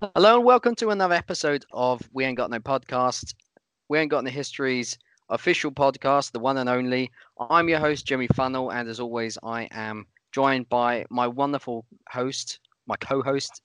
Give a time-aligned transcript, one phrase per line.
[0.00, 3.34] Hello and welcome to another episode of We Ain't Got No Podcast.
[3.88, 4.96] We Ain't Got No Histories
[5.28, 7.10] official podcast, the one and only.
[7.50, 12.60] I'm your host, Jimmy Funnell, and as always, I am joined by my wonderful host,
[12.86, 13.60] my co-host,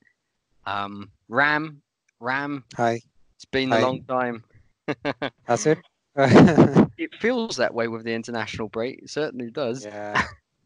[0.66, 1.84] um, Ram.
[2.20, 3.00] Ram, Hi.
[3.36, 3.78] it's been Hi.
[3.78, 4.44] a long time.
[5.48, 5.78] That's it.
[6.18, 9.04] it feels that way with the international break.
[9.04, 9.86] It certainly does.
[9.86, 10.20] yeah.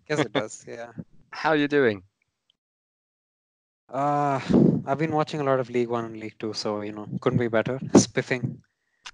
[0.07, 0.63] Guess it does.
[0.65, 0.91] Yeah.
[1.31, 2.03] How are you doing?
[3.89, 4.41] Uh,
[4.85, 7.39] I've been watching a lot of League One and League Two, so you know, couldn't
[7.39, 7.79] be better.
[7.95, 8.61] Spiffing.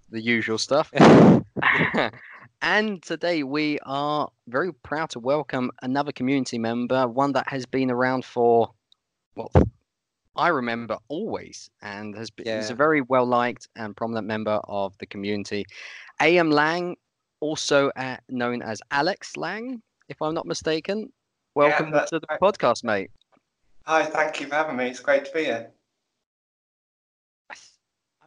[0.09, 0.91] The usual stuff.
[2.61, 7.91] and today we are very proud to welcome another community member, one that has been
[7.91, 8.71] around for,
[9.35, 9.51] well,
[10.35, 14.97] I remember always, and has been is a very well liked and prominent member of
[14.97, 15.65] the community.
[16.19, 16.49] A.M.
[16.49, 16.95] Lang,
[17.41, 21.11] also uh, known as Alex Lang, if I'm not mistaken.
[21.53, 22.39] Welcome that's to the right.
[22.39, 23.11] podcast, mate.
[23.85, 24.87] Hi, thank you for having me.
[24.87, 25.69] It's great to be here.
[27.51, 27.55] I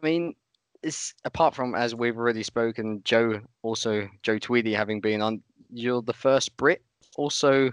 [0.02, 0.34] mean,
[0.82, 6.02] it's apart from as we've already spoken, Joe also Joe Tweedy having been on, you're
[6.02, 6.82] the first Brit
[7.16, 7.72] also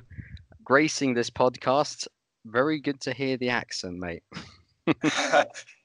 [0.63, 2.07] gracing this podcast.
[2.45, 4.23] Very good to hear the accent, mate.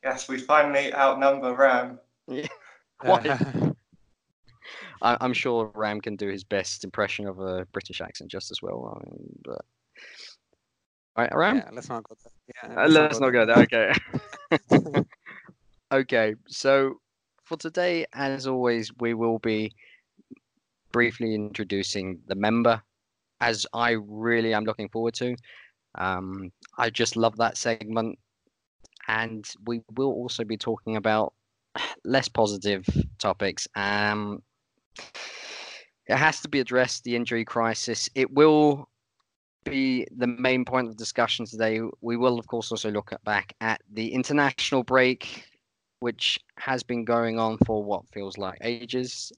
[0.05, 1.98] yes, we finally outnumber Ram.
[2.98, 3.27] Quite.
[3.27, 3.39] Uh,
[5.03, 8.62] I, I'm sure Ram can do his best impression of a British accent just as
[8.62, 9.01] well.
[9.01, 9.64] I mean, but...
[11.19, 11.56] Right, Ram.
[11.56, 12.33] yeah, let's not go there.
[12.70, 13.58] Yeah, Uh, let's not go there.
[13.58, 13.92] Okay.
[15.92, 16.34] okay.
[16.47, 17.00] So
[17.42, 19.72] for today, as always, we will be
[20.92, 22.80] briefly introducing the member,
[23.41, 25.34] as I really am looking forward to.
[25.96, 28.16] Um, I just love that segment,
[29.08, 31.34] and we will also be talking about
[32.05, 32.86] less positive
[33.19, 33.66] topics.
[33.74, 34.44] Um,
[36.06, 38.08] it has to be addressed the injury crisis.
[38.14, 38.89] It will
[39.70, 41.80] be the main point of discussion today.
[42.00, 45.44] We will, of course, also look at, back at the international break,
[46.00, 49.33] which has been going on for what feels like ages.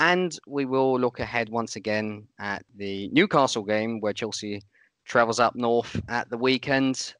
[0.00, 4.62] And we will look ahead once again at the Newcastle game where Chelsea
[5.04, 7.14] travels up north at the weekend.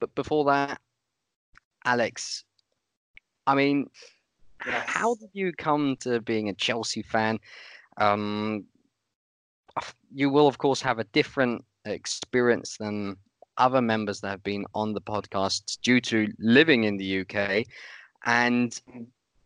[0.00, 0.80] But before that,
[1.84, 2.44] Alex,
[3.46, 3.88] I mean,
[4.66, 4.84] Yes.
[4.86, 7.38] how did you come to being a Chelsea fan?
[7.96, 8.66] Um,
[10.12, 13.16] you will, of course, have a different experience than
[13.56, 17.66] other members that have been on the podcast due to living in the UK.
[18.24, 18.78] And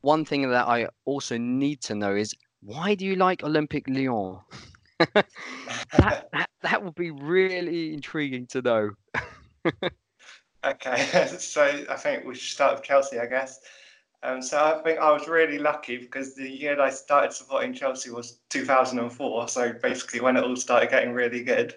[0.01, 4.41] one thing that I also need to know is why do you like Olympique Lyon?
[5.15, 8.91] that, that that would be really intriguing to know.
[10.65, 13.61] Okay, so I think we should start with Chelsea, I guess.
[14.25, 17.75] Um, so I think I was really lucky because the year that I started supporting
[17.75, 19.49] Chelsea was 2004.
[19.49, 21.75] So basically, when it all started getting really good.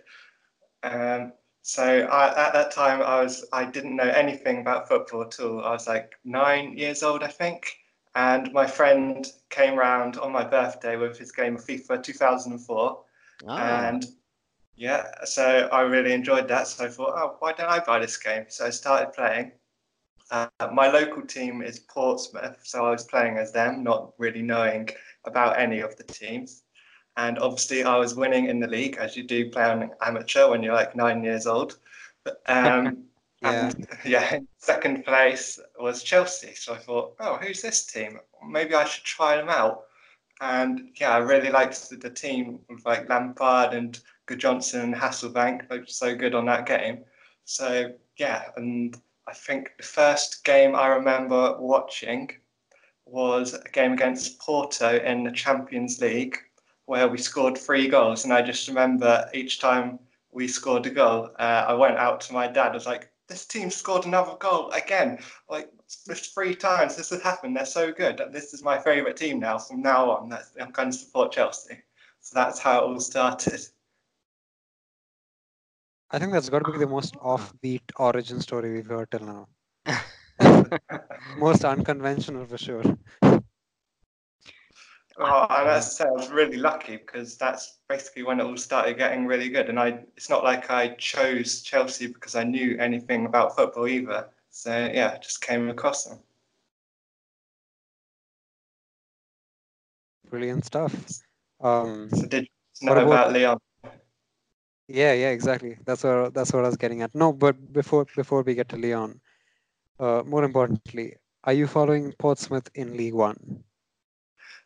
[0.81, 5.37] Um, so I, at that time, I was I didn't know anything about football at
[5.41, 5.61] all.
[5.65, 7.67] I was like nine years old, I think,
[8.15, 13.03] and my friend came round on my birthday with his game of FIFA 2004.
[13.49, 14.05] Ah, And
[14.77, 16.67] yeah, so I really enjoyed that.
[16.67, 18.45] So I thought, oh, why don't I buy this game?
[18.47, 19.51] So I started playing.
[20.29, 24.89] Uh, my local team is Portsmouth, so I was playing as them, not really knowing
[25.25, 26.63] about any of the teams.
[27.15, 30.61] And obviously, I was winning in the league, as you do play on amateur when
[30.61, 31.77] you're like nine years old.
[32.23, 33.05] But, um,
[33.41, 33.43] Yeah.
[33.43, 36.53] and yeah, second place was Chelsea.
[36.55, 38.19] So I thought, oh, who's this team?
[38.47, 39.85] Maybe I should try them out.
[40.41, 45.67] And yeah, I really liked the, the team with like Lampard and Gudjohnsen and Hasselbaink.
[45.69, 47.03] They were so good on that game.
[47.45, 52.31] So yeah, and I think the first game I remember watching
[53.05, 56.37] was a game against Porto in the Champions League
[56.85, 58.23] where we scored three goals.
[58.23, 59.99] And I just remember each time
[60.31, 62.71] we scored a goal, uh, I went out to my dad.
[62.71, 65.19] I was like, this team scored another goal again.
[65.49, 67.57] Like, three times this has happened.
[67.57, 68.21] They're so good.
[68.31, 69.57] This is my favourite team now.
[69.57, 71.77] From now on, I'm going to support Chelsea.
[72.21, 73.61] So that's how it all started.
[76.11, 79.47] I think that's got to be the most offbeat origin story we've heard till now.
[81.37, 82.83] Most unconventional for sure.
[85.19, 88.55] Well, and as I say, I was really lucky because that's basically when it all
[88.55, 89.67] started getting really good.
[89.67, 94.29] And I, it's not like I chose Chelsea because I knew anything about football either.
[94.51, 96.19] So yeah, just came across them.
[100.29, 100.93] Brilliant stuff.
[101.61, 102.47] Um, So did
[102.81, 103.57] you know about- about Lyon?
[104.87, 105.77] Yeah, yeah, exactly.
[105.85, 107.13] That's what that's what I was getting at.
[107.15, 109.19] No, but before before we get to Lyon,
[109.99, 113.63] uh, more importantly, are you following Portsmouth in League One?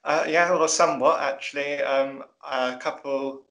[0.04, 1.82] Uh, yeah, well, somewhat actually.
[1.82, 3.46] Um, a couple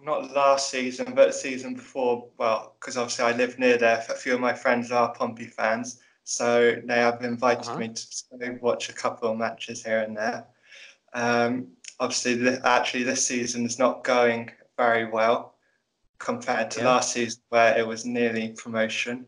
[0.00, 2.28] not last season, but the season before.
[2.38, 4.04] Well, because obviously I live near there.
[4.08, 7.78] A few of my friends are Pompey fans, so they have invited Uh-huh.
[7.78, 10.46] me to watch a couple of matches here and there.
[11.14, 11.68] Um,
[12.00, 15.49] obviously, actually, this season is not going very well
[16.20, 16.86] compared to Yeah.
[16.90, 19.26] last season, where it was nearly promotion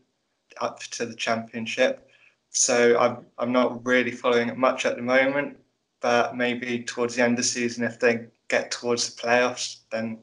[0.61, 2.07] up to the championship.
[2.51, 5.57] So I'm I'm not really following it much at the moment,
[5.99, 10.19] but maybe towards the end of the season, if they get towards the playoffs, then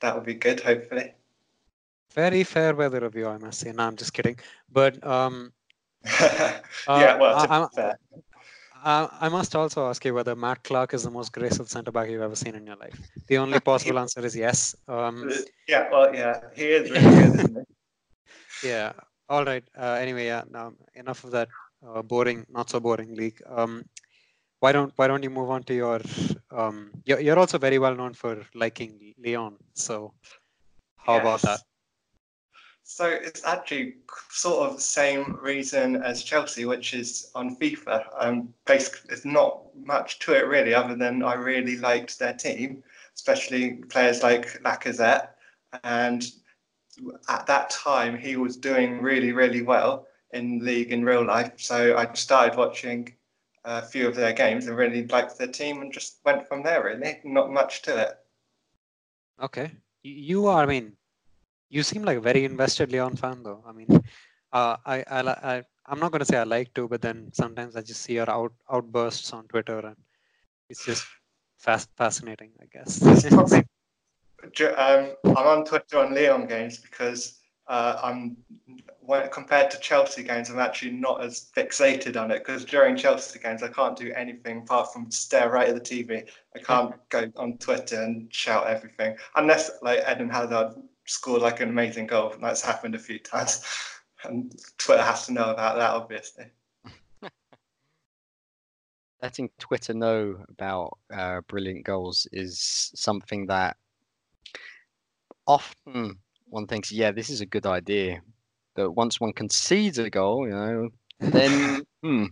[0.00, 0.58] that would be good.
[0.60, 1.12] Hopefully.
[2.14, 3.72] Very fair weather of you, I must say.
[3.72, 4.38] No, I'm just kidding.
[4.72, 5.52] But um,
[6.20, 7.92] yeah, Uh, well, to I- be
[8.84, 12.08] I'm- I, must also ask you whether Matt Clark is the most graceful centre back
[12.08, 12.98] you've ever seen in your life.
[13.26, 14.74] The only possible answer is yes.
[14.88, 15.30] Um,
[15.68, 17.56] Yeah, well, yeah, he is really good, isn't
[18.62, 18.68] he?
[18.68, 18.92] yeah.
[19.28, 19.64] All right.
[19.76, 20.42] Uh, anyway, yeah.
[20.50, 21.48] Now enough of that
[21.86, 23.40] uh, boring, not so boring league.
[23.46, 23.84] Um,
[24.60, 26.00] why don't Why don't you move on to your?
[26.50, 29.56] Um, you're, you're also very well known for liking Lyon.
[29.74, 30.14] So
[30.96, 31.60] how about that?
[32.88, 33.96] So it's actually
[34.30, 38.06] sort of the same reason as Chelsea, which is on FIFA.
[38.16, 42.84] Um, basically, there's not much to it really, other than I really liked their team,
[43.12, 45.30] especially players like Lacazette.
[45.82, 46.30] And
[47.28, 51.54] at that time, he was doing really, really well in league in real life.
[51.56, 53.12] So I started watching
[53.64, 56.84] a few of their games and really liked their team, and just went from there.
[56.84, 58.18] Really, not much to it.
[59.42, 59.72] Okay.
[60.04, 60.62] You are.
[60.62, 60.92] I mean,
[61.68, 63.62] you seem like a very invested Lyon fan, though.
[63.66, 63.88] I mean,
[64.52, 67.76] uh, I, I, I, I'm not going to say I like to, but then sometimes
[67.76, 69.96] I just see your out, outbursts on Twitter, and
[70.68, 71.06] it's just
[71.58, 73.02] fast, fascinating, I guess.
[73.02, 73.64] It's probably
[74.52, 78.36] Ju- um, I'm on Twitter on Lyon games because uh, I'm
[79.00, 83.38] when compared to Chelsea games, I'm actually not as fixated on it because during Chelsea
[83.38, 86.28] games I can't do anything apart from stare right at the TV.
[86.54, 90.74] I can't go on Twitter and shout everything unless like Eden Hazard
[91.06, 92.32] scored like an amazing goal.
[92.32, 93.62] And That's happened a few times,
[94.24, 96.46] and Twitter has to know about that obviously.
[99.22, 103.76] letting Twitter know about uh, brilliant goals is something that
[105.46, 106.18] often
[106.48, 108.20] one thinks, yeah, this is a good idea.
[108.74, 112.26] But once one concedes a goal, you know, then hmm,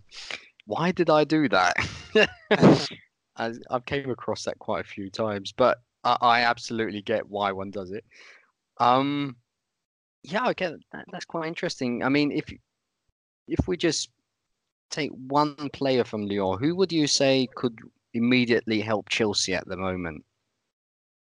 [0.67, 1.75] why did I do that?
[3.37, 7.53] I, I've came across that quite a few times, but I, I absolutely get why
[7.53, 8.05] one does it.
[8.79, 9.37] Um,
[10.23, 11.05] yeah, okay, that.
[11.13, 12.03] That's quite interesting.
[12.03, 12.53] I mean, if
[13.49, 14.11] if we just
[14.91, 17.79] take one player from Lyon, who would you say could
[18.15, 20.25] immediately help Chelsea at the moment?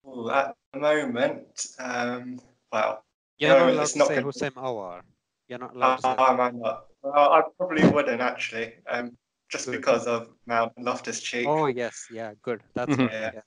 [0.07, 2.39] Ooh, at the moment, um,
[2.71, 3.03] well,
[3.39, 5.01] You're No, not allowed it's to not say gonna- Houssem Aouar.
[5.47, 6.09] You're not allowed to say.
[6.09, 6.85] I might not.
[7.01, 9.17] Well, I probably wouldn't actually, um,
[9.49, 9.77] just Good.
[9.77, 11.47] because of Mount Loftus Cheek.
[11.47, 12.61] Oh yes, yeah, good.
[12.75, 12.99] That's Mhm.
[13.07, 13.11] right.
[13.11, 13.41] Yeah.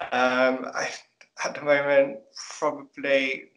[0.00, 0.06] yeah.
[0.10, 0.90] Um, I,
[1.44, 2.18] at the moment,
[2.58, 3.50] probably.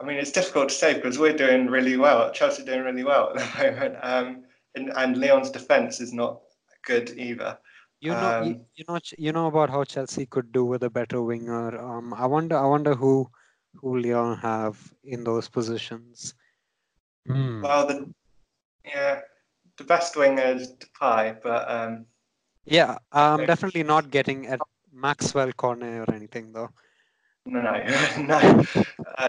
[0.00, 2.30] I mean, it's difficult to say because we're doing really well.
[2.30, 4.44] Chelsea are doing really well at the moment, um,
[4.74, 6.40] and, and Lyon's defense is not
[6.84, 7.58] good either.
[8.00, 10.90] You know, you, Um, you know, you know about how Chelsea could do with a
[10.90, 11.76] better winger.
[11.76, 13.28] Um, I wonder, I wonder who,
[13.74, 16.34] who Lyon have in those positions.
[17.26, 17.62] Hmm.
[17.62, 18.14] Well, the
[18.84, 19.20] yeah,
[19.76, 22.06] the best winger is Depay, but um,
[22.64, 24.60] Yeah, I'm definitely not getting at
[25.00, 26.70] Maxwell Cornet or anything though.
[27.46, 27.60] No,
[28.18, 28.64] no.
[29.16, 29.28] uh,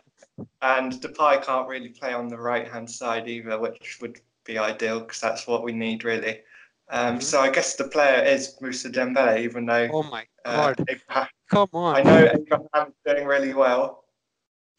[0.62, 5.00] and Depay can't really play on the right hand side either, which would be ideal
[5.02, 6.42] because that's what we need really.
[6.90, 7.24] Um, Mhm.
[7.24, 10.86] So I guess the player is Musa Dembele, even though Oh my uh, god!
[10.90, 11.96] Abraham- Come on!
[11.96, 14.06] I know Abraham's doing really well,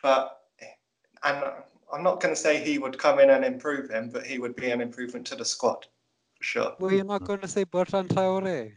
[0.03, 0.41] but
[1.23, 1.45] and
[1.93, 4.57] I'm not going to say he would come in and improve him, but he would
[4.57, 5.87] be an improvement to the squad
[6.37, 6.77] for sure.
[6.79, 8.73] Well, you're not going to say Bertrand Traore.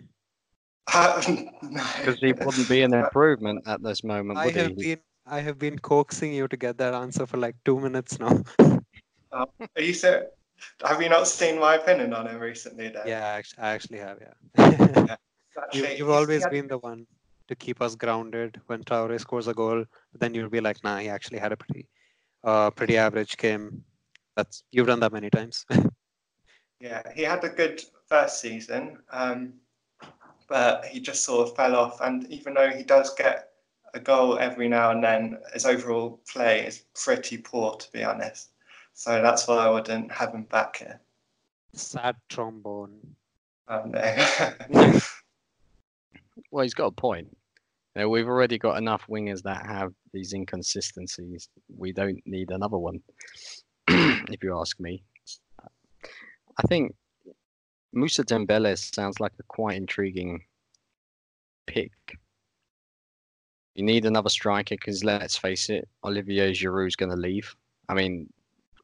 [0.93, 4.95] Because he wouldn't be an improvement at this moment, I have he?
[4.95, 8.43] been, I have been coaxing you to get that answer for like two minutes now.
[9.31, 9.47] Are
[9.79, 10.27] you so?
[10.85, 12.89] Have you not seen my opinion on him recently?
[12.89, 14.17] Then yeah, actually, I actually have.
[14.21, 15.15] Yeah.
[15.71, 17.05] You, you've always had- been the one
[17.47, 19.85] to keep us grounded when Traore scores a goal.
[20.19, 21.87] Then you'll be like, nah, he actually had a pretty,
[22.43, 23.83] uh, pretty average game.
[24.35, 25.63] That's you've done that many times.
[26.79, 29.53] Yeah, he had a good first season, um,
[30.53, 31.99] but he just sort of fell off.
[31.99, 33.53] And even though he does get
[33.95, 38.49] a goal every now and then, his overall play is pretty poor, to be honest.
[38.93, 41.01] So that's why I wouldn't have him back here.
[41.73, 42.99] Sad trombone.
[43.67, 44.99] Oh, no.
[46.51, 47.35] Well, he's got a point.
[47.95, 51.49] You know, we've already got enough wingers that have these inconsistencies.
[51.75, 53.01] We don't need another one,
[53.87, 55.03] if you ask me.
[56.57, 56.95] I think
[57.93, 60.43] Musa Dembele sounds like a quite intriguing
[61.67, 61.91] pick.
[63.75, 67.55] You need another striker because let's face it, Olivier Giroud's going to leave.
[67.89, 68.31] I mean,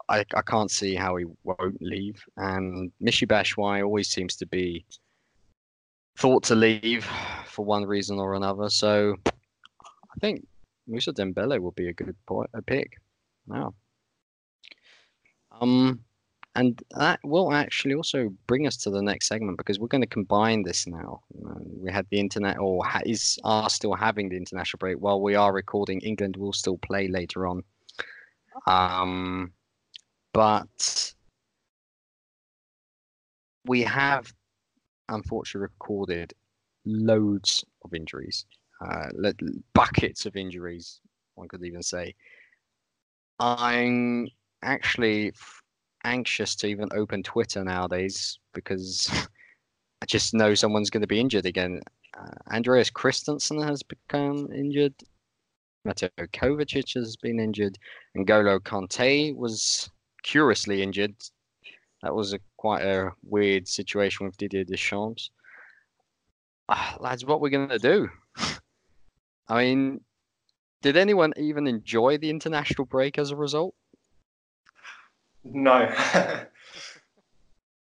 [0.09, 2.23] I, I can't see how he won't leave.
[2.37, 4.85] And Michy Batshuayi always seems to be
[6.17, 7.07] thought to leave
[7.45, 8.69] for one reason or another.
[8.69, 10.45] So I think
[10.87, 12.97] Musa Dembele will be a good point, a pick.
[13.47, 13.73] Wow.
[15.61, 16.01] Um,
[16.55, 20.07] and that will actually also bring us to the next segment because we're going to
[20.07, 21.21] combine this now.
[21.47, 25.35] Uh, we had the internet, or is are still having the international break while we
[25.35, 25.99] are recording.
[26.01, 27.63] England will still play later on.
[28.65, 29.51] Um,
[30.33, 31.13] but
[33.65, 34.33] we have
[35.07, 36.33] unfortunately recorded
[36.85, 38.45] loads of injuries,
[38.81, 39.09] uh,
[39.73, 40.99] buckets of injuries.
[41.35, 42.15] One could even say.
[43.39, 44.27] I'm
[44.63, 45.31] actually
[46.03, 49.09] anxious to even open Twitter nowadays because
[50.01, 51.81] I just know someone's going to be injured again.
[52.17, 54.93] Uh, Andreas Christensen has become injured.
[55.85, 57.77] Mateo Kovacic has been injured.
[58.15, 59.89] and Golo Kante was
[60.23, 61.15] curiously injured.
[62.01, 65.31] That was a quite a weird situation with Didier Deschamps.
[66.67, 68.09] Uh, lads, what we're going to do?
[69.47, 70.01] I mean,
[70.81, 73.73] did anyone even enjoy the international break as a result?
[75.51, 75.79] No.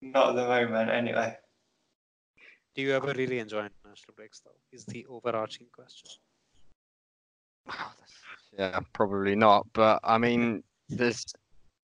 [0.02, 1.37] Not at the moment, anyway.
[2.75, 4.50] Do you ever really enjoy international breaks, though?
[4.73, 6.11] Is the overarching question.
[8.59, 9.66] Yeah, probably not.
[9.73, 11.25] But I mean, there's.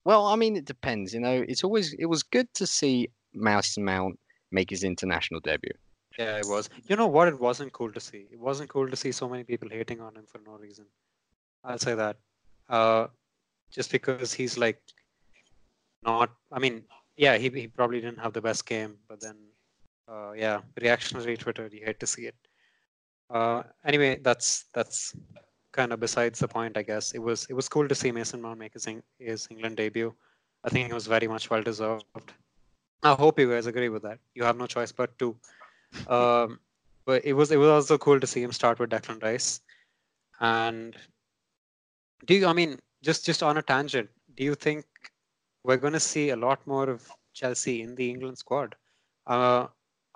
[0.05, 1.15] Well, I mean, it depends.
[1.15, 1.95] You know, it's always.
[1.95, 4.19] It was good to see Mouse Mount
[4.53, 5.73] make his international debut.
[6.19, 6.69] Yeah, it was.
[6.87, 7.29] You know what?
[7.29, 8.27] It wasn't cool to see.
[8.31, 10.85] It wasn't cool to see so many people hating on him for no reason.
[11.65, 12.17] I'll say that.
[12.69, 13.07] Uh,
[13.71, 14.83] just because he's like
[16.03, 16.31] not.
[16.53, 16.85] I mean,
[17.17, 19.37] yeah, he he probably didn't have the best game, but then,
[20.09, 22.37] uh, yeah, reactionary Twitter, you hate to see it.
[23.31, 25.15] Uh, anyway, that's that's
[25.73, 27.13] kind of besides the point, I guess.
[27.13, 28.87] It was it was cool to see Mason Mount make his,
[29.19, 30.15] his England debut.
[30.65, 32.05] I think it was very much well deserved.
[33.03, 34.19] I hope you guys agree with that.
[34.35, 35.37] You have no choice but to.
[36.09, 36.59] Um,
[37.07, 39.61] but it was it was also cool to see him start with Declan Rice.
[40.41, 40.97] And
[42.27, 42.47] do you?
[42.47, 44.85] I mean, just just on a tangent, do you think
[45.69, 48.75] we're going to see a lot more of Chelsea in the England squad.
[49.27, 49.67] Uh,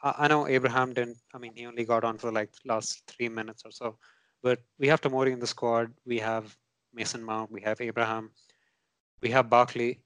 [0.02, 1.18] I, know Abraham didn't.
[1.34, 3.98] I mean, he only got on for like last three minutes or so.
[4.42, 5.92] But we have Tomori in the squad.
[6.06, 6.56] We have
[6.94, 7.52] Mason Mount.
[7.52, 8.30] We have Abraham.
[9.20, 10.00] We have Barkley,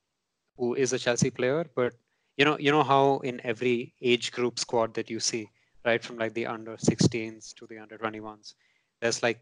[0.57, 1.65] who is a Chelsea player.
[1.77, 1.95] But
[2.37, 5.49] you know, you know how in every age group squad that you see,
[5.85, 8.55] right from like the under 16s to the under 21s,
[9.01, 9.41] there's like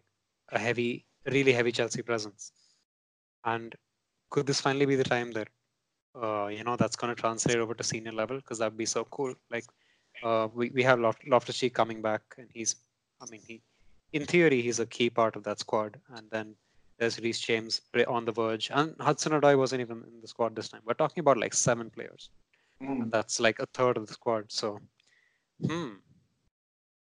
[0.52, 2.52] a heavy, really heavy Chelsea presence.
[3.44, 3.74] And
[4.28, 5.48] could this finally be the time that
[6.20, 9.04] uh, you know that's going to translate over to senior level because that'd be so
[9.04, 9.34] cool.
[9.50, 9.64] Like
[10.22, 12.76] uh, we, we have Loft- Loftus Cheek coming back and he's
[13.20, 13.62] I mean he
[14.12, 15.98] in theory he's a key part of that squad.
[16.14, 16.54] And then
[16.98, 18.70] there's Reece James on the verge.
[18.72, 20.82] And Hudson Odoi wasn't even in the squad this time.
[20.84, 22.30] We're talking about like seven players.
[22.82, 23.02] Mm.
[23.02, 24.50] and that's like a third of the squad.
[24.50, 24.80] So
[25.64, 25.90] hmm.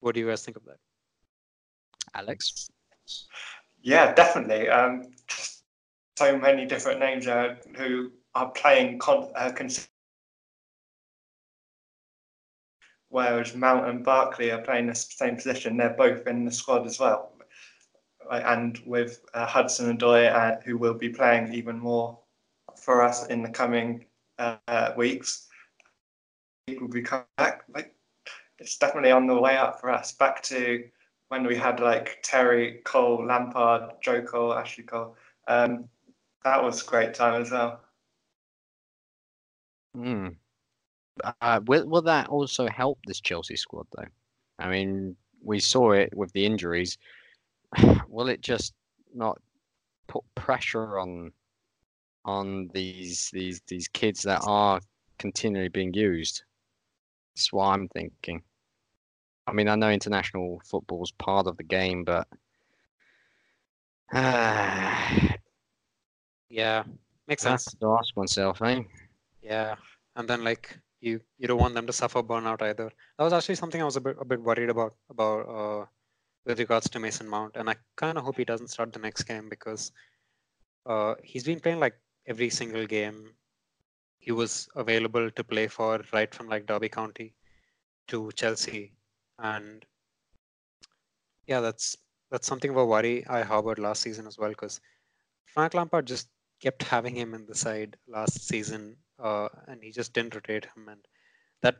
[0.00, 0.78] What do you guys think of that?
[2.14, 2.70] Alex?
[3.82, 4.68] Yeah definitely.
[4.68, 5.10] Um
[6.16, 9.52] so many different names uh, who are playing con- uh,
[13.08, 15.76] whereas Mount and Barkley are playing the same position.
[15.76, 17.32] They're both in the squad as well.
[18.30, 22.18] And with uh, Hudson Odoi, uh, who will be playing even more
[22.76, 24.04] for us in the coming
[24.38, 25.48] uh, weeks,
[26.80, 27.64] will be coming back.
[27.74, 27.94] Like
[28.58, 30.12] it's definitely on the way up for us.
[30.12, 30.84] Back to
[31.28, 35.16] when we had like Terry Cole, Lampard, Joe Cole, Ashley Cole.
[35.48, 35.88] Um,
[36.44, 37.80] that was a great time as well.
[39.94, 40.28] Hmm.
[41.40, 44.08] Uh, will will that also help this Chelsea squad though?
[44.58, 46.96] I mean, we saw it with the injuries.
[48.08, 48.74] will it just
[49.14, 49.38] not
[50.08, 51.32] put pressure on
[52.24, 54.80] on these these these kids that are
[55.18, 56.44] continually being used?
[57.34, 58.42] That's what I'm thinking.
[59.46, 62.28] I mean, I know international football is part of the game, but
[64.12, 65.28] uh,
[66.48, 66.84] yeah,
[67.26, 67.64] makes sense.
[67.80, 68.82] To ask oneself, eh?
[69.50, 69.76] Yeah,
[70.16, 72.90] and then like you you don't want them to suffer burnout either.
[73.18, 75.86] That was actually something I was a bit a bit worried about about uh,
[76.46, 79.24] with regards to Mason Mount, and I kind of hope he doesn't start the next
[79.24, 79.92] game because
[80.86, 83.34] uh, he's been playing like every single game.
[84.20, 87.34] He was available to play for right from like Derby County
[88.08, 88.94] to Chelsea,
[89.38, 89.86] and
[91.46, 91.96] yeah, that's
[92.30, 94.80] that's something of a worry I harbored last season as well because
[95.46, 96.28] Frank Lampard just
[96.60, 100.88] kept having him in the side last season uh, and he just didn't rotate him.
[100.88, 101.00] And
[101.62, 101.76] that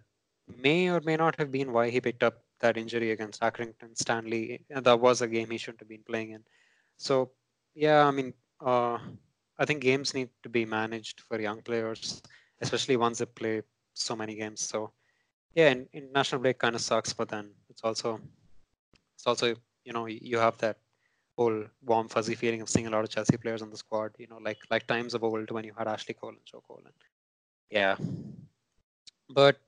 [0.58, 4.64] may or may not have been why he picked up that injury against Accrington Stanley.
[4.70, 6.42] And that was a game he shouldn't have been playing in.
[6.96, 7.30] So
[7.74, 8.34] yeah, I mean,
[8.64, 8.98] uh,
[9.58, 12.22] I think games need to be managed for young players,
[12.60, 13.62] especially ones that play
[13.94, 14.60] so many games.
[14.60, 14.92] So
[15.54, 18.20] yeah, in, international break kind of sucks, but then it's also
[19.14, 20.78] it's also you know you have that
[21.40, 24.12] whole warm fuzzy feeling of seeing a lot of Chelsea players on the squad.
[24.18, 26.82] You know, like like times of old when you had Ashley Cole and Joe Cole.
[26.84, 26.94] And,
[27.70, 27.96] yeah,
[29.40, 29.58] but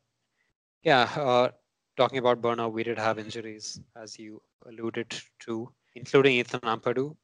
[0.82, 1.48] yeah, uh,
[1.96, 5.14] talking about burnout, we did have injuries as you alluded
[5.46, 7.16] to, including Ethan Ampadu,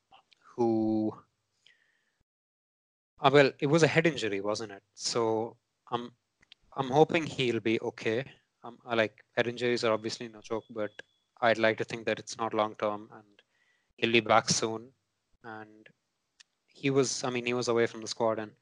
[0.56, 1.12] who
[3.20, 4.82] uh, well, it was a head injury, wasn't it?
[4.94, 5.56] So
[5.92, 6.10] I'm
[6.76, 8.24] I'm hoping he'll be okay.
[8.64, 10.90] Um, I like head injuries are obviously no joke, but
[11.40, 13.37] I'd like to think that it's not long term and
[13.98, 14.88] he'll be back soon.
[15.44, 15.86] And
[16.66, 18.52] he was, I mean, he was away from the squad and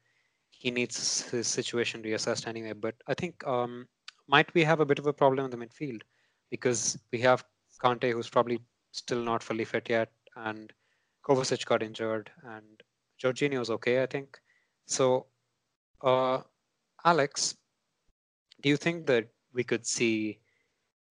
[0.51, 2.73] he needs his situation reassessed anyway.
[2.73, 3.87] But I think um,
[4.27, 6.01] might we have a bit of a problem in the midfield
[6.49, 7.45] because we have
[7.81, 8.59] Kante who's probably
[8.91, 10.73] still not fully fit yet, and
[11.23, 12.81] Kovacic got injured, and
[13.21, 14.39] Jorginho's okay, I think.
[14.85, 15.27] So,
[16.01, 16.41] uh,
[17.05, 17.55] Alex,
[18.61, 20.39] do you think that we could see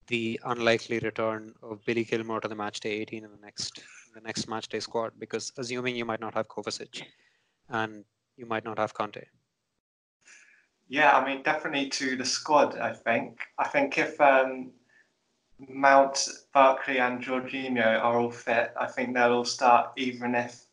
[0.07, 3.83] the unlikely return of Billy Gilmour to the match day 18 in the next
[4.17, 5.11] the next match day squad?
[5.19, 7.03] Because assuming you might not have Kovacic
[7.69, 8.03] and
[8.35, 9.25] you might not have Kante.
[10.89, 12.77] Yeah, I mean, definitely to the squad.
[12.77, 13.39] I think.
[13.59, 14.71] I think if um,
[15.59, 20.65] Mount, Barkley, and Jorginho are all fit, I think they'll all start, even if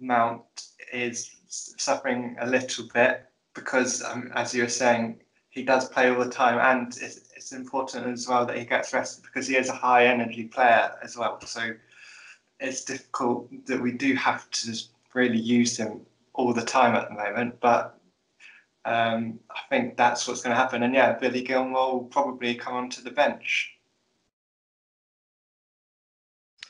[0.00, 0.44] Mount
[0.92, 5.20] is suffering a little bit, because um, as you were saying,
[5.50, 8.92] he does play all the time, and it's, it's important as well that he gets
[8.92, 11.38] rested because he is a high energy player as well.
[11.42, 11.74] So
[12.62, 14.78] it's difficult that we do have to
[15.14, 16.00] really use him
[16.34, 17.98] all the time at the moment, but
[18.84, 20.82] um, I think that's what's going to happen.
[20.82, 23.72] And yeah, Billy Gilmour will probably come onto the bench.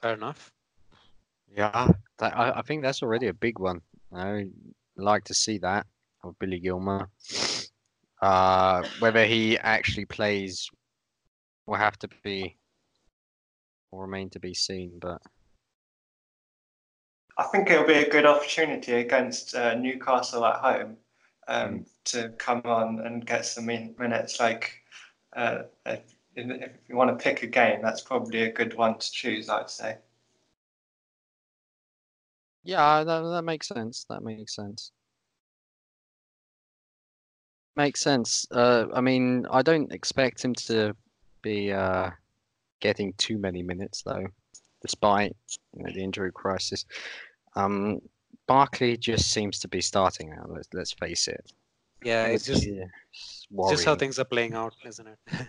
[0.01, 0.51] Fair enough.
[1.55, 3.81] Yeah, that, I, I think that's already a big one.
[4.13, 4.47] I
[4.97, 5.87] like to see that
[6.25, 7.09] of Billy Gilmour.
[8.21, 10.69] Uh, whether he actually plays
[11.67, 12.57] will have to be
[13.91, 14.99] will remain to be seen.
[15.01, 15.21] But
[17.39, 20.97] I think it'll be a good opportunity against uh, Newcastle at home
[21.49, 21.87] um, mm.
[22.05, 24.39] to come on and get some minutes.
[24.39, 24.83] Like,
[25.35, 26.01] uh, if,
[26.37, 29.49] if you want to pick a game, that's probably a good one to choose.
[29.49, 29.97] I'd say.
[32.65, 34.05] Yeah, that, that makes sense.
[34.09, 34.93] That makes sense.
[37.75, 38.47] Makes sense.
[38.51, 40.95] Uh, I mean, I don't expect him to
[41.41, 42.11] be uh,
[42.81, 44.27] getting too many minutes though,
[44.83, 45.35] despite
[45.75, 46.85] you know, the injury crisis.
[47.57, 48.01] Um,
[48.47, 50.45] Barkley just seems to be starting now.
[50.49, 51.53] Let's let's face it.
[52.05, 55.19] Yeah, it's just it's just how things are playing out, isn't it?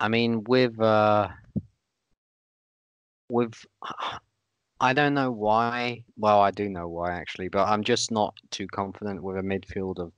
[0.00, 1.28] I mean, with uh,
[3.28, 3.54] with
[4.80, 6.04] I don't know why.
[6.16, 9.98] Well, I do know why actually, but I'm just not too confident with a midfield
[9.98, 10.12] of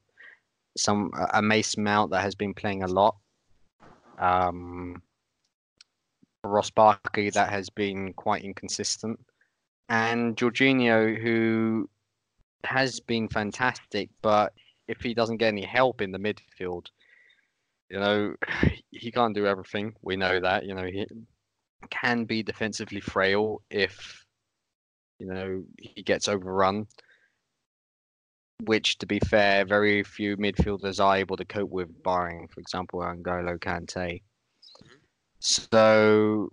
[0.77, 3.17] some a Mason Mount that has been playing a lot.
[4.19, 5.03] Um,
[6.47, 9.19] Ross Barkley that has been quite inconsistent,
[9.89, 11.89] and Jorginho who
[12.65, 14.53] has been fantastic, but
[14.89, 16.87] if he doesn't get any help in the midfield,
[17.91, 18.35] you know,
[18.91, 19.95] he can't do everything.
[20.03, 20.65] We know that.
[20.67, 21.07] You know, he
[21.91, 24.25] can be defensively frail if
[25.19, 26.87] you know he gets overrun
[28.65, 33.01] which, to be fair, very few midfielders are able to cope with, barring, for example,
[33.01, 34.23] N'Golo Kante.
[35.39, 36.53] So,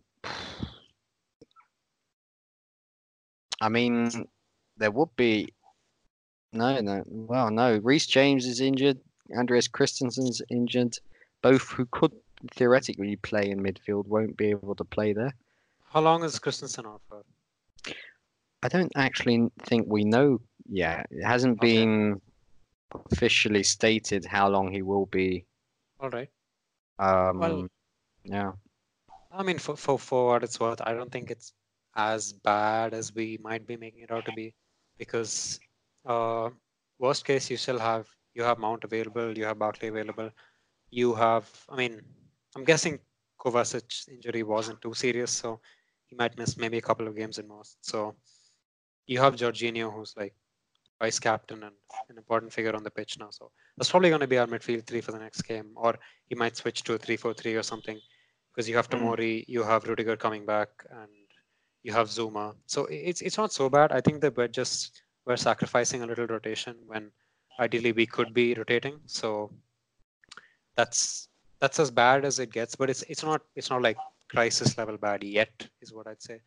[3.61, 4.27] I mean,
[4.77, 5.53] there would be
[6.53, 7.03] no, no.
[7.07, 7.79] Well, no.
[7.83, 8.99] Reece James is injured.
[9.35, 10.97] Andreas Christensen's injured.
[11.41, 12.11] Both who could
[12.51, 15.33] theoretically play in midfield won't be able to play there.
[15.89, 17.23] How long is Christensen out for?
[18.61, 21.07] I don't actually think we know yet.
[21.09, 21.75] It hasn't okay.
[21.75, 22.21] been
[23.11, 25.45] officially stated how long he will be.
[25.99, 26.29] All right.
[26.99, 27.67] Um, well,
[28.23, 28.51] yeah.
[29.33, 31.53] I mean, for, for for what it's worth, I don't think it's
[31.95, 34.53] as bad as we might be making it out to be,
[34.97, 35.59] because
[36.05, 36.49] uh,
[36.99, 40.29] worst case you still have you have Mount available, you have Barkley available,
[40.91, 41.49] you have.
[41.69, 42.01] I mean,
[42.55, 42.99] I'm guessing
[43.39, 45.59] Kovacic's injury wasn't too serious, so
[46.05, 47.77] he might miss maybe a couple of games at most.
[47.81, 48.15] So
[49.07, 50.35] you have Jorginho, who's like
[51.01, 51.75] vice captain and
[52.09, 53.29] an important figure on the pitch now.
[53.31, 55.95] So that's probably going to be our midfield three for the next game, or
[56.27, 57.99] he might switch to a three-four-three or something,
[58.53, 58.95] because you have hmm.
[58.95, 61.09] Tomori, you have Rudiger coming back, and
[61.83, 62.55] you have Zouma.
[62.65, 63.91] So it's it's not so bad.
[63.91, 67.11] I think that we're just we're sacrificing a little rotation when
[67.59, 68.99] ideally we could be rotating.
[69.05, 69.51] So
[70.75, 73.97] that's that's as bad as it gets, but it's it's not it's not like
[74.29, 76.39] crisis level bad yet, is what I'd say.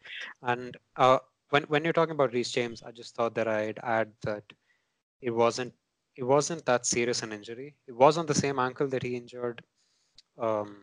[0.43, 1.19] And uh,
[1.51, 4.45] when when you're talking about Reece James, I just thought that I'd add that
[5.21, 5.73] it wasn't
[6.17, 7.75] it wasn't that serious an injury.
[7.87, 9.63] It was on the same ankle that he injured.
[10.39, 10.77] Um,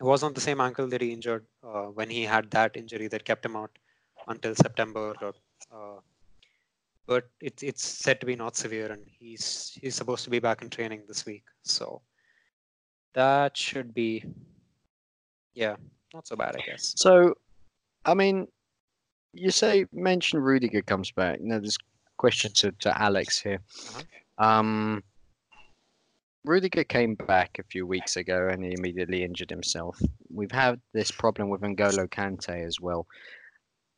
[0.00, 3.08] it was on the same ankle that he injured uh, when he had that injury
[3.08, 3.70] that kept him out
[4.28, 5.14] until September.
[5.20, 5.34] Or,
[5.72, 6.00] uh,
[7.06, 10.62] but it's it's said to be not severe, and he's he's supposed to be back
[10.62, 11.44] in training this week.
[11.62, 12.02] So
[13.14, 14.24] that should be,
[15.54, 15.76] yeah,
[16.14, 16.94] not so bad, I guess.
[16.96, 17.34] So,
[18.04, 18.46] I mean,
[19.32, 21.40] you say mention Rudiger comes back.
[21.40, 21.76] Now, this
[22.16, 23.60] question to, to Alex here.
[23.90, 24.44] Uh-huh.
[24.46, 25.02] Um,
[26.44, 30.00] Rudiger came back a few weeks ago and he immediately injured himself.
[30.30, 33.06] We've had this problem with N'Golo Kante as well.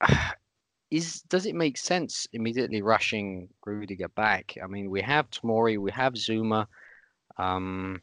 [0.90, 4.56] Is does it make sense immediately rushing Rudiger back?
[4.60, 6.66] I mean, we have Tomori, we have Zouma.
[7.38, 8.02] Um,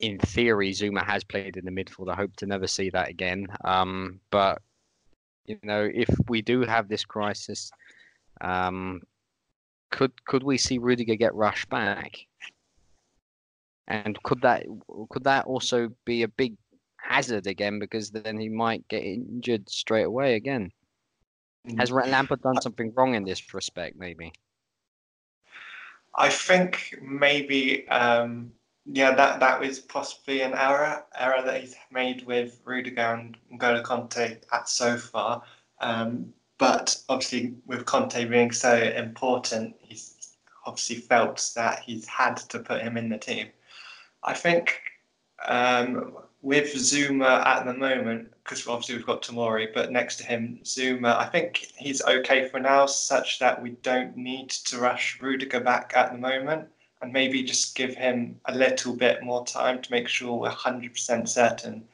[0.00, 2.10] in theory, Zouma has played in the midfield.
[2.10, 3.46] I hope to never see that again.
[3.62, 4.62] Um, but
[5.44, 7.70] you know, if we do have this crisis,
[8.40, 9.02] um,
[9.90, 12.26] could could we see Rudiger get rushed back?
[13.88, 14.64] And could that
[15.10, 16.56] could that also be a big
[16.96, 20.70] hazard again because then he might get injured straight away again?
[21.78, 23.96] Has Lampard done something wrong in this respect?
[23.96, 24.32] Maybe.
[26.16, 28.52] I think maybe um,
[28.86, 33.82] yeah that that was possibly an error error that he's made with Rudiger and N'Golo
[33.82, 35.42] Kante at so far.
[35.80, 42.58] Um, but obviously, with Kante being so important, he's obviously felt that he's had to
[42.58, 43.48] put him in the team.
[44.24, 44.80] I think
[45.46, 50.60] um, with Zouma at the moment, because obviously we've got Tomori, but next to him,
[50.64, 55.60] Zouma, I think he's okay for now, such that we don't need to rush Rudiger
[55.60, 56.68] back at the moment
[57.02, 61.28] and maybe just give him a little bit more time to make sure we're 100%
[61.28, 61.84] certain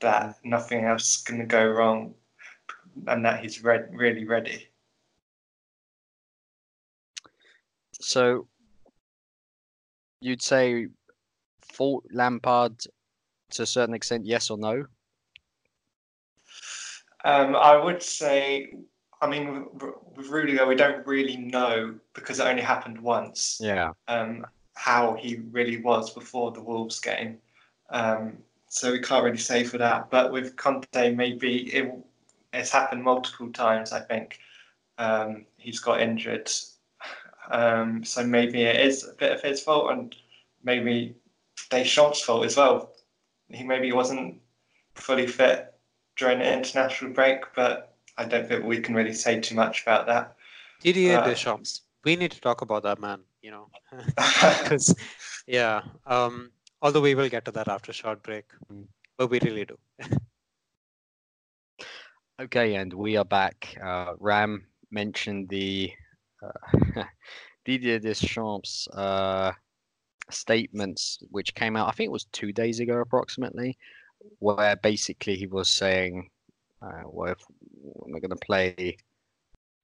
[0.00, 2.14] that nothing else is going to go wrong
[3.06, 4.68] and that he's re- really ready.
[8.00, 8.46] So
[10.20, 10.88] you'd say
[11.72, 12.78] fault Lampard
[13.50, 14.84] to a certain extent, yes or no?
[17.24, 18.74] Um, I would say,
[19.20, 23.58] I mean, with, with Rudiger, we don't really know because it only happened once.
[23.60, 23.90] Yeah.
[24.08, 27.38] Um, how he really was before the Wolves game.
[27.90, 30.10] Um, so we can't really say for that.
[30.10, 31.92] But with Kante, maybe it,
[32.52, 33.92] it's happened multiple times.
[33.92, 34.38] I think
[34.98, 36.50] um, he's got injured,
[37.50, 40.16] um, so maybe it is a bit of his fault, and
[40.64, 41.14] maybe
[41.70, 42.92] Deschamps' fault as well.
[43.48, 44.40] He maybe wasn't
[44.94, 45.74] fully fit
[46.16, 50.06] during the international break, but I don't think we can really say too much about
[50.06, 50.36] that.
[50.80, 51.82] Didier uh, Deschamps.
[52.04, 53.20] We need to talk about that man.
[53.42, 53.68] You know,
[54.16, 54.94] because
[55.46, 55.82] yeah.
[56.06, 58.44] Um, although we will get to that after a short break,
[59.16, 59.78] but we really do.
[62.40, 63.76] Okay, and we are back.
[63.80, 65.92] Uh, Ram mentioned the
[66.42, 67.04] uh,
[67.64, 69.52] Didier Deschamps uh,
[70.30, 73.76] statements, which came out, I think it was two days ago approximately,
[74.38, 76.30] where basically he was saying,
[76.80, 77.38] uh, well, if
[77.82, 78.96] we're going to play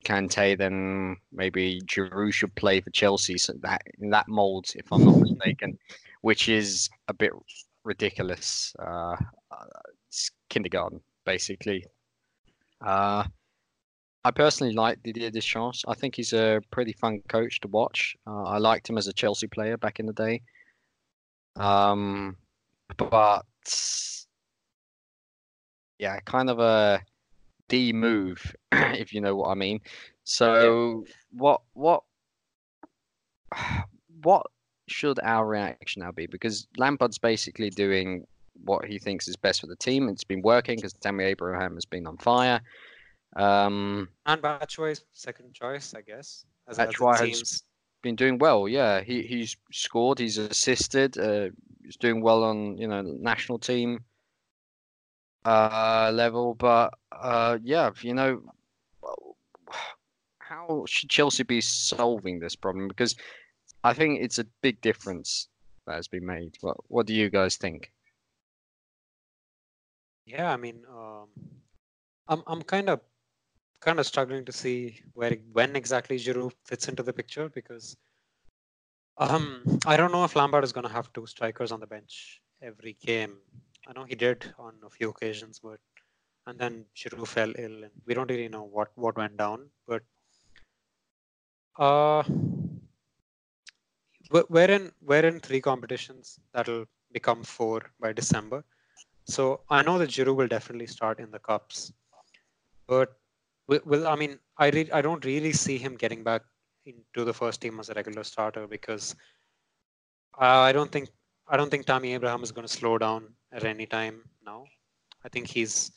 [0.05, 3.38] Kante, then maybe Giroud should play for Chelsea.
[3.38, 5.79] So that in that mold, if I'm not mistaken,
[6.22, 7.33] which is a bit
[7.85, 8.74] ridiculous.
[8.79, 9.16] Uh,
[9.51, 9.64] uh,
[10.09, 11.85] it's kindergarten, basically.
[12.81, 13.24] Uh,
[14.24, 15.85] I personally like Didier Deschamps.
[15.87, 18.16] I think he's a pretty fun coach to watch.
[18.26, 20.42] Uh, I liked him as a Chelsea player back in the day.
[21.57, 22.37] Um,
[22.96, 23.44] but
[25.98, 27.00] yeah, kind of a
[27.68, 29.81] D move, if you know what I mean.
[30.24, 32.02] So what what
[34.22, 34.46] what
[34.88, 36.26] should our reaction now be?
[36.26, 38.26] Because Lampard's basically doing
[38.64, 40.09] what he thinks is best for the team.
[40.09, 42.61] It's been working because Tammy Abraham has been on fire.
[43.37, 46.45] Um, And Batshuayi's second choice, I guess.
[46.67, 47.62] As, Batshuayi as has
[48.03, 48.69] been doing well.
[48.69, 50.19] Yeah, he he's scored.
[50.19, 51.19] He's assisted.
[51.19, 51.51] Uh,
[51.83, 54.05] he's doing well on you know national team
[55.45, 56.55] uh, level.
[56.55, 58.43] But uh, yeah, you know,
[60.38, 62.88] how should Chelsea be solving this problem?
[62.88, 63.17] Because
[63.85, 65.49] I think it's a big difference
[65.87, 66.57] that has been made.
[66.61, 67.93] What What do you guys think?
[70.27, 71.29] Yeah, I mean, um,
[72.29, 73.01] I'm I'm kind of
[73.81, 77.97] kind of struggling to see where when exactly Giroud fits into the picture because
[79.19, 79.45] um
[79.87, 82.95] I don't know if Lampard is going to have two strikers on the bench every
[82.95, 83.37] game.
[83.88, 85.81] I know he did on a few occasions, but
[86.47, 89.71] and then Giroud fell ill, and we don't really know what what went down.
[89.87, 90.03] But
[91.79, 92.23] uh,
[94.33, 98.64] we- we're in we're in three competitions that'll become four by December.
[99.27, 101.93] So I know that Giroud will definitely start in the cups,
[102.87, 103.19] but
[103.68, 106.42] will I mean I re- I don't really see him getting back
[106.87, 109.14] into the first team as a regular starter because
[110.40, 111.11] uh, I don't think
[111.48, 114.64] I don't think Tammy Abraham is going to slow down at any time now.
[115.24, 115.92] I think he's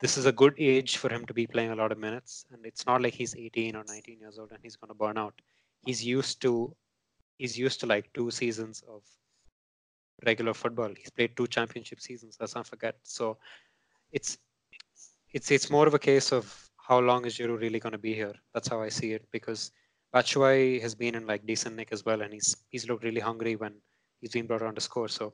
[0.00, 2.66] this is a good age for him to be playing a lot of minutes, and
[2.66, 5.34] it's not like he's 18 or 19 years old and he's going to burn out.
[5.84, 6.74] He's used to
[7.38, 9.02] he's used to like two seasons of
[10.24, 10.92] regular football.
[10.96, 12.36] He's played two championship seasons.
[12.40, 12.96] Let's not forget.
[13.02, 13.38] So
[14.12, 14.38] it's
[15.32, 18.14] it's it's more of a case of how long is Giroud really going to be
[18.14, 18.34] here.
[18.54, 19.70] That's how I see it because
[20.14, 23.56] Batshuayi has been in like decent nick as well, and he's he's looked really hungry
[23.56, 23.74] when
[24.20, 25.08] he's been brought on to score.
[25.08, 25.32] So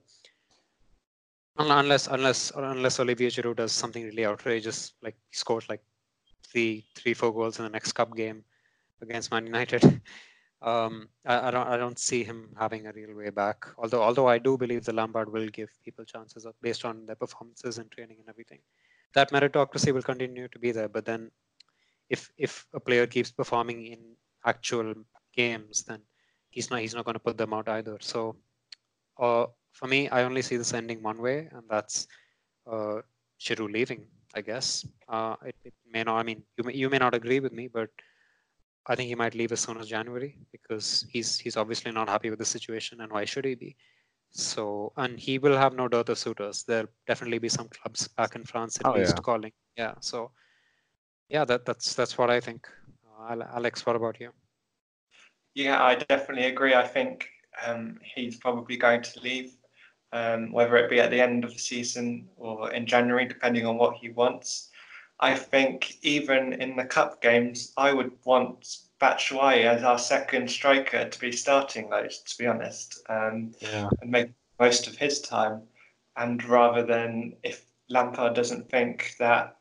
[1.58, 5.82] unless unless unless Olivier Giroud does something really outrageous, like he scores like
[6.46, 8.44] three three four goals in the next cup game
[9.00, 9.82] against Man United,
[10.62, 13.66] um, I, I, don't I don't see him having a real way back.
[13.78, 17.78] Although although I do believe the Lampard will give people chances based on their performances
[17.78, 18.60] and training and everything.
[19.14, 21.30] That meritocracy will continue to be there, but then
[22.10, 24.16] if if a player keeps performing in
[24.46, 24.94] actual
[25.34, 26.02] games, then
[26.50, 27.98] he's not he's not going to put them out either.
[28.00, 28.36] So,
[29.18, 32.08] uh, for me, I only see this ending one way, and that's
[32.66, 33.02] uh,
[33.40, 34.08] Giroud leaving.
[34.34, 36.18] I guess uh, it, it may not.
[36.18, 37.90] I mean, you may you may not agree with me, but
[38.86, 42.30] I think he might leave as soon as January because he's he's obviously not happy
[42.30, 43.76] with the situation, and why should he be?
[44.30, 46.64] So, and he will have no dearth of suitors.
[46.64, 49.22] There'll definitely be some clubs back in France at Oh, least yeah.
[49.22, 49.52] calling.
[49.76, 49.94] Yeah.
[50.00, 50.32] So,
[51.28, 52.68] yeah, that that's that's what I think.
[53.20, 54.30] Uh, Alex, what about you?
[55.54, 56.74] Yeah, I definitely agree.
[56.74, 57.28] I think
[57.66, 59.56] um, he's probably going to leave,
[60.12, 63.76] um, whether it be at the end of the season or in January, depending on
[63.76, 64.70] what he wants.
[65.20, 71.08] I think even in the cup games, I would want Batshuayi as our second striker
[71.08, 73.88] to be starting those, to be honest, um, Yeah.
[74.00, 75.62] and make most of his time.
[76.16, 79.56] And rather than if Lampard doesn't think that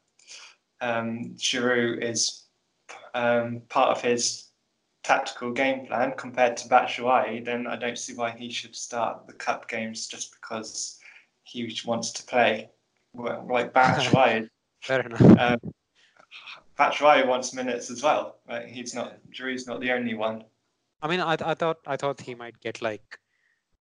[0.82, 2.45] um, Giroud is
[3.13, 4.50] um, part of his
[5.04, 9.34] tactical game plan compared to Batshuayi, then I don't see why he should start the
[9.34, 11.00] cup games just because
[11.43, 12.69] he wants to play.
[13.13, 14.50] Well, Like Batshuayi,
[14.82, 15.21] Fair enough.
[15.39, 15.67] um,
[16.80, 18.38] Batshuayi wants minutes as well.
[18.48, 18.68] Right?
[18.68, 19.18] He's not.
[19.32, 20.44] Giroud's not the only one.
[21.02, 23.20] I mean, I I thought I thought he might get like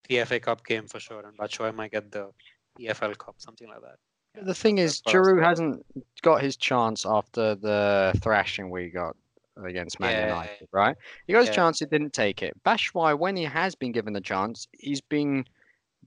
[0.08, 2.30] the FA Cup game for sure, and Batshuayi might get the
[2.78, 3.96] EFL Cup, something like that.
[4.36, 5.86] Yeah, The thing is, that's what I was Giroud hasn't
[6.22, 9.16] got his chance after the thrashing we got
[9.64, 10.96] against Man Yeah, yeah, United, right?
[11.26, 11.54] He got his Yeah.
[11.56, 12.54] chance, he didn't take it.
[12.64, 15.44] Batshuayi, when he has been given the chance, he's been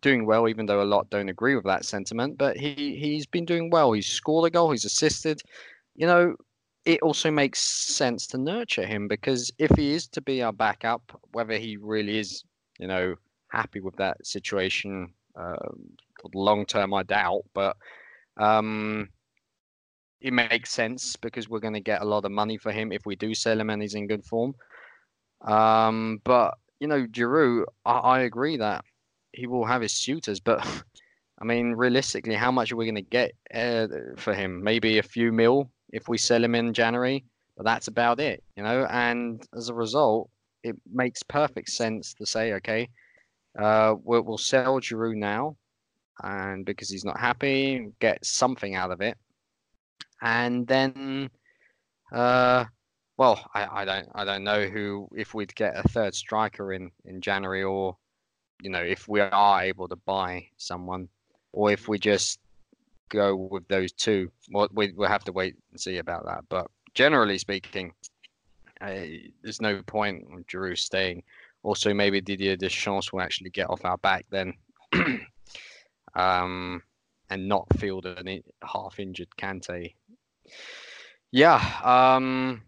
[0.01, 2.38] doing well, even though a lot don't agree with that sentiment.
[2.38, 3.91] But he he's been doing well.
[3.93, 5.41] He's scored a goal, he's assisted.
[5.95, 6.36] You know,
[6.85, 11.19] it also makes sense to nurture him because if he is to be our backup,
[11.31, 12.43] whether he really is,
[12.79, 13.15] you know,
[13.49, 15.89] happy with that situation um,
[16.33, 17.43] long term, I doubt.
[17.53, 17.77] But
[18.37, 19.09] um,
[20.19, 23.05] it makes sense because we're going to get a lot of money for him if
[23.05, 24.53] we do sell him and he's in good form.
[25.41, 28.83] Um, but you know, Giroud, I, I agree that
[29.31, 30.65] he will have his suitors, but
[31.39, 34.63] I mean, realistically, how much are we going to get uh, for him?
[34.63, 37.23] Maybe a few mil if we sell him in January,
[37.56, 38.86] but that's about it, you know.
[38.89, 40.29] And as a result,
[40.63, 42.89] it makes perfect sense to say, okay,
[43.58, 45.56] uh, we'll, we'll sell Giroud now,
[46.23, 49.17] and because he's not happy, get something out of it,
[50.21, 51.29] and then,
[52.12, 52.65] uh,
[53.17, 56.89] well, I, I don't I don't know who if we'd get a third striker in
[57.06, 57.95] in January or,
[58.63, 61.08] you know, if we are able to buy someone,
[61.51, 62.39] or if we just
[63.09, 64.31] go with those two.
[64.51, 66.43] Well, we we'll have to wait and see about that.
[66.49, 67.93] But generally speaking,
[68.81, 69.01] uh,
[69.41, 71.23] there's no point in Giroud staying.
[71.63, 74.53] Also, maybe Didier Deschamps will actually get off our back then,
[76.15, 76.83] um,
[77.29, 79.93] and not field an i- half-injured Kante.
[81.31, 82.61] Yeah, um,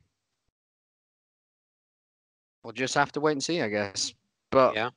[2.63, 4.13] we'll just have to wait and see, I guess.
[4.50, 4.89] But Yeah.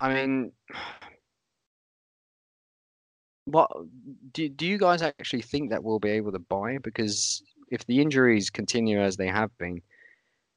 [0.00, 0.52] I mean,
[3.46, 3.70] what
[4.32, 6.78] do do you guys actually think that we'll be able to buy?
[6.78, 9.80] Because if the injuries continue as they have been,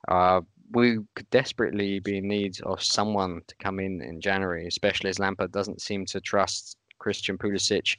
[0.07, 5.09] uh, we could desperately be in need of someone to come in in January, especially
[5.09, 7.95] as Lampard doesn't seem to trust Christian Pulisic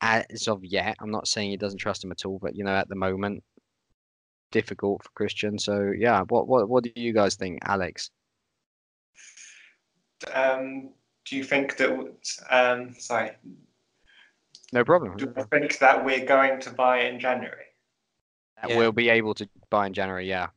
[0.00, 0.96] as of yet.
[1.00, 3.42] I'm not saying he doesn't trust him at all, but you know, at the moment,
[4.50, 5.58] difficult for Christian.
[5.58, 8.10] So yeah, what what what do you guys think, Alex?
[10.32, 10.90] Um,
[11.24, 12.14] do you think that?
[12.50, 13.32] Um, sorry.
[14.72, 15.16] No problem.
[15.16, 17.66] Do I think that we're going to buy in January?
[18.60, 18.78] That Yeah.
[18.78, 20.48] we'll be able to buy in January, yeah.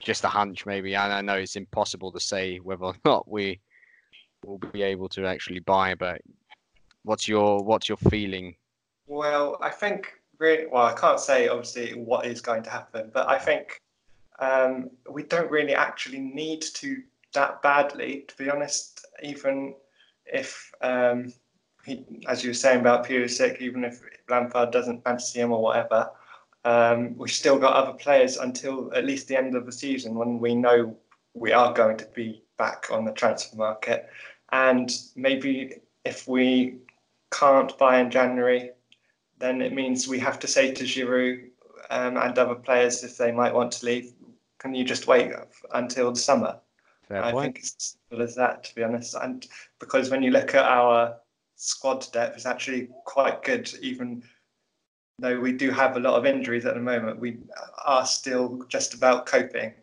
[0.00, 0.94] Just a hunch, maybe.
[0.94, 3.60] And I know it's impossible to say whether or not we
[4.44, 6.20] will be able to actually buy, but
[7.04, 8.54] What's your what's your feeling?
[9.06, 10.86] Well, I think really well.
[10.86, 13.80] I can't say obviously what is going to happen, but I think
[14.38, 17.02] um, we don't really actually need to
[17.34, 19.04] that badly, to be honest.
[19.22, 19.74] Even
[20.26, 21.32] if um,
[21.84, 26.10] he, as you were saying about Pulisic, even if Lampard doesn't fancy him or whatever,
[26.64, 30.38] um, we've still got other players until at least the end of the season when
[30.38, 30.96] we know
[31.34, 34.08] we are going to be back on the transfer market.
[34.52, 36.78] And maybe if we
[37.32, 38.70] can't buy in January,
[39.38, 41.48] then it means we have to say to Giroud
[41.90, 44.12] um, and other players if they might want to leave,
[44.58, 45.32] can you just wait
[45.72, 46.58] until the summer?
[47.08, 47.54] Fair I point.
[47.54, 49.16] think it's as simple as that, to be honest.
[49.20, 49.44] And
[49.80, 51.16] because when you look at our
[51.62, 54.22] squad depth, is actually quite good, even
[55.20, 57.20] though we do have a lot of injuries at the moment.
[57.20, 57.38] We
[57.84, 59.74] are still just about coping,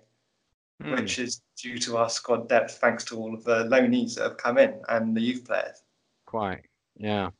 [0.81, 0.91] Hmm.
[0.91, 4.37] which is due to our squad depth, thanks to all of the loanees that have
[4.37, 5.83] come in and the youth players.
[6.25, 6.65] Quite.
[6.95, 7.31] Yeah.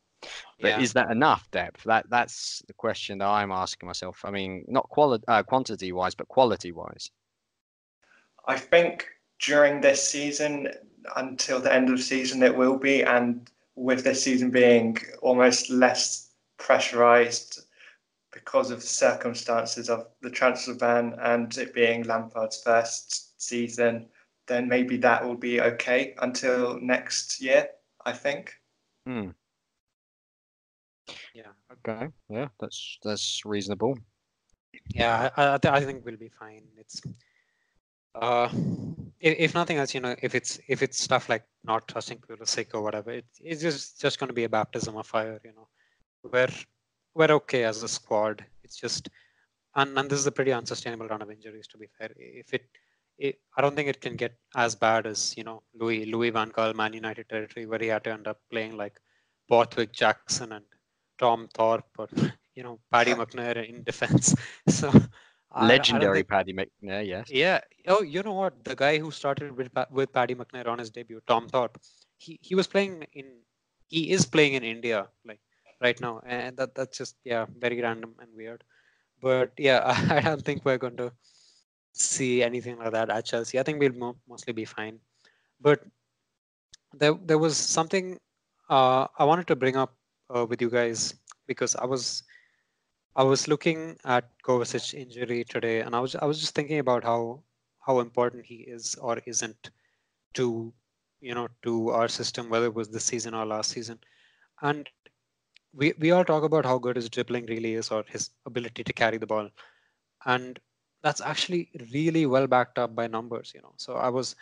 [0.62, 0.80] But Yeah.
[0.80, 1.84] is that enough depth?
[1.84, 4.24] That that's the question that I'm asking myself.
[4.26, 7.12] I mean, not quality, uh, quantity wise, but quality wise.
[8.46, 9.08] I think
[9.40, 10.70] during this season,
[11.16, 13.04] until the end of the season, it will be.
[13.04, 13.50] And
[13.80, 17.62] with this season being almost less pressurised
[18.32, 24.08] because of the circumstances of the transfer ban and it being Lampard's first season,
[24.48, 27.70] then maybe that will be okay until next year,
[28.06, 28.54] I think.
[29.06, 29.30] Hmm.
[31.34, 31.54] Yeah.
[31.72, 32.10] Okay.
[32.30, 33.98] Yeah, that's that's reasonable.
[34.94, 36.64] Yeah, I, I, th- I think we'll be fine.
[36.78, 37.02] It's
[38.14, 38.50] uh,
[39.20, 42.68] if, if nothing else, you know, if it's if it's stuff like not trusting Pulisic
[42.74, 45.40] or whatever, it, it's just just going to be a baptism of fire.
[45.44, 45.68] You know,
[46.24, 46.50] we're
[47.14, 48.46] we're okay as a squad.
[48.64, 49.10] It's just
[49.76, 51.68] and, and this is a pretty unsustainable run of injuries.
[51.68, 52.66] To be fair, if it,
[53.18, 56.52] it I don't think it can get as bad as you know Louis Louis Van
[56.52, 59.00] Gaal Man United territory where he had to end up playing like
[59.48, 60.66] Borthwick Jackson and
[61.18, 62.08] Tom Thorpe or
[62.56, 64.34] you know Paddy McNair in defense.
[64.70, 67.30] So I- I don't Legendary Paddy McNair, yes.
[67.30, 67.60] yeah.
[67.88, 68.64] Oh, you know what?
[68.64, 71.80] The guy who started with with Paddy McNair on his debut, Tom Thorpe,
[72.18, 73.26] he he was playing in.
[73.88, 75.40] He is playing in India, like
[75.82, 78.64] right now, and that that's just yeah, very random and weird.
[79.22, 81.12] But yeah, I, don't think we're going to
[81.94, 83.60] see anything like that at Chelsea.
[83.60, 85.00] I think we'll mo- mostly be fine.
[85.60, 85.82] But
[86.94, 88.20] there there was something
[88.70, 89.96] uh, I wanted to bring up
[90.34, 91.16] uh, with you guys
[91.48, 92.24] because I was
[93.16, 97.04] I was looking at Kovacic's injury today, and I was I was just thinking about
[97.04, 97.44] how
[97.86, 99.72] how important he is or isn't
[100.36, 100.74] to
[101.22, 104.00] you know to our system, whether it was this season or last season.
[104.62, 104.90] And
[105.74, 108.94] we we all talk about how good his dribbling really is or his ability to
[108.94, 109.50] carry the ball,
[110.26, 110.60] and
[111.04, 113.52] that's actually really well backed up by numbers.
[113.56, 114.36] You know, so I was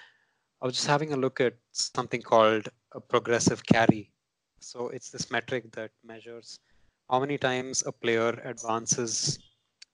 [0.61, 4.11] I was just having a look at something called a progressive carry.
[4.59, 6.59] So it's this metric that measures
[7.09, 9.39] how many times a player advances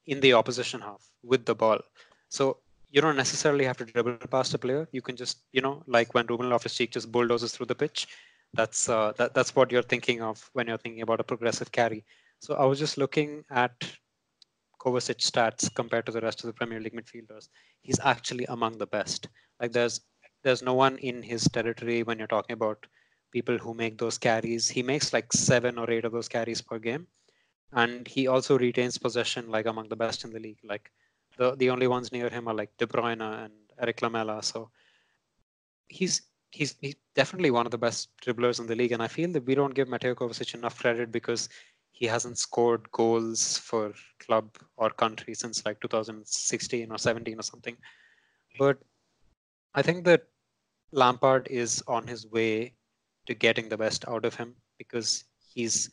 [0.08, 1.80] in the opposition half with the ball.
[2.30, 2.58] So
[2.89, 4.88] you don't necessarily have to dribble past a player.
[4.91, 8.08] You can just, you know, like when Ruben Loftus-Cheek just bulldozes through the pitch.
[8.54, 12.06] That's uh, that, that's what you're thinking of when you're thinking about a progressive carry.
[12.39, 13.71] So I was just looking at
[14.80, 17.47] Kovacic stats compared to the rest of the Premier League midfielders.
[17.82, 19.28] He's actually among the best.
[19.60, 20.02] Like there's
[20.43, 22.86] there's no one in his territory when you're talking about
[23.34, 24.69] people who make those carries.
[24.69, 27.08] He makes like seven or eight of those carries per game,
[27.74, 30.60] and he also retains possession like among the best in the league.
[30.63, 30.91] Like
[31.38, 34.41] the the only ones near him are like De Bruyne and Eric Lamela.
[34.43, 34.69] So
[35.88, 39.32] he's he's he's definitely one of the best dribblers in the league, and I feel
[39.34, 41.50] that we don't give Mateo Kovacic enough credit because
[41.91, 47.78] he hasn't scored goals for club or country since like 2016 or 17 or something.
[48.58, 48.78] But
[49.76, 50.24] I think that
[50.91, 52.74] Lampard is on his way
[53.28, 55.90] to getting the best out of him because he's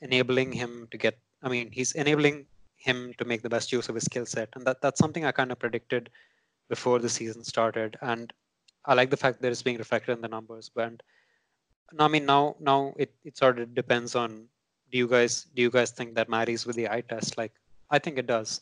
[0.00, 3.94] enabling him to get I mean he's enabling him to make the best use of
[3.94, 4.48] his skill set.
[4.54, 6.10] And that, that's something I kind of predicted
[6.68, 7.96] before the season started.
[8.02, 8.32] And
[8.84, 10.92] I like the fact that it's being reflected in the numbers but
[11.98, 14.46] I mean now now it, it sort of depends on
[14.90, 17.36] do you guys do you guys think that marries with the eye test?
[17.36, 17.52] Like
[17.90, 18.60] I think it does.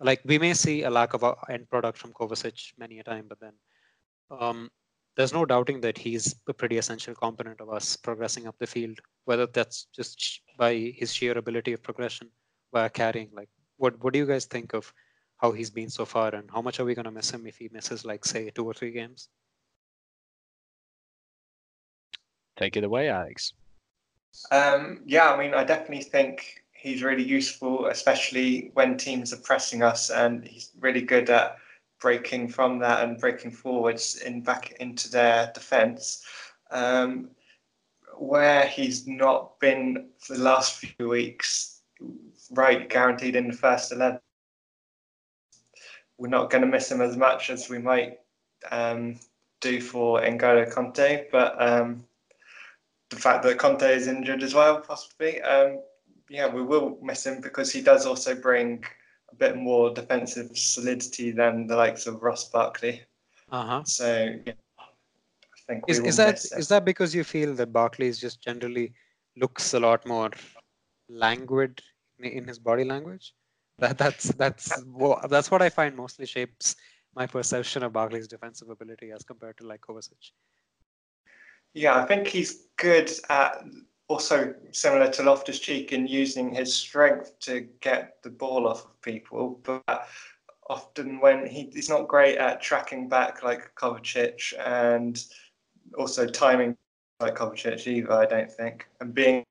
[0.00, 3.26] Like we may see a lack of a end product from Kovacic many a time
[3.28, 3.52] but then
[4.30, 4.70] um,
[5.16, 8.98] there's no doubting that he's a pretty essential component of us progressing up the field,
[9.24, 12.28] whether that's just by his sheer ability of progression
[12.72, 13.30] via carrying.
[13.32, 14.92] Like, what what do you guys think of
[15.36, 17.56] how he's been so far, and how much are we going to miss him if
[17.56, 19.28] he misses, like, say, two or three games?
[22.56, 23.52] Take it away, Alex.
[24.50, 29.82] Um, yeah, I mean, I definitely think he's really useful, especially when teams are pressing
[29.82, 31.56] us, and he's really good at
[32.02, 36.26] breaking from that and breaking forwards in back into their defence.
[36.70, 37.30] Um,
[38.18, 41.80] where he's not been for the last few weeks,
[42.50, 44.20] right, guaranteed in the first 11.
[46.18, 48.18] We're not going to miss him as much as we might
[48.70, 49.18] um,
[49.60, 52.04] do for N'Golo Kante, but um,
[53.10, 55.80] the fact that Kante is injured as well, possibly, um,
[56.28, 58.84] yeah, we will miss him because he does also bring
[59.32, 63.02] a bit more defensive solidity than the likes of Ross Barkley.
[63.50, 63.82] Uh-huh.
[63.84, 66.58] So, yeah, I think we Is, will is that miss him.
[66.58, 68.92] is that because you feel that Barkley's just generally
[69.36, 70.30] looks a lot more
[71.08, 71.80] languid
[72.18, 73.34] in, in his body language?
[73.78, 76.76] That that's that's wha- that's what I find mostly shapes
[77.14, 80.32] my perception of Barkley's defensive ability as compared to like Kovacic.
[81.74, 83.64] Yeah, I think he's good at
[84.12, 89.00] also similar to Loftus Cheek in using his strength to get the ball off of
[89.00, 90.06] people, but
[90.68, 95.24] often when he, he's not great at tracking back like Kovacic and
[95.96, 96.76] also timing
[97.20, 99.44] like Kovacic either, I don't think, and being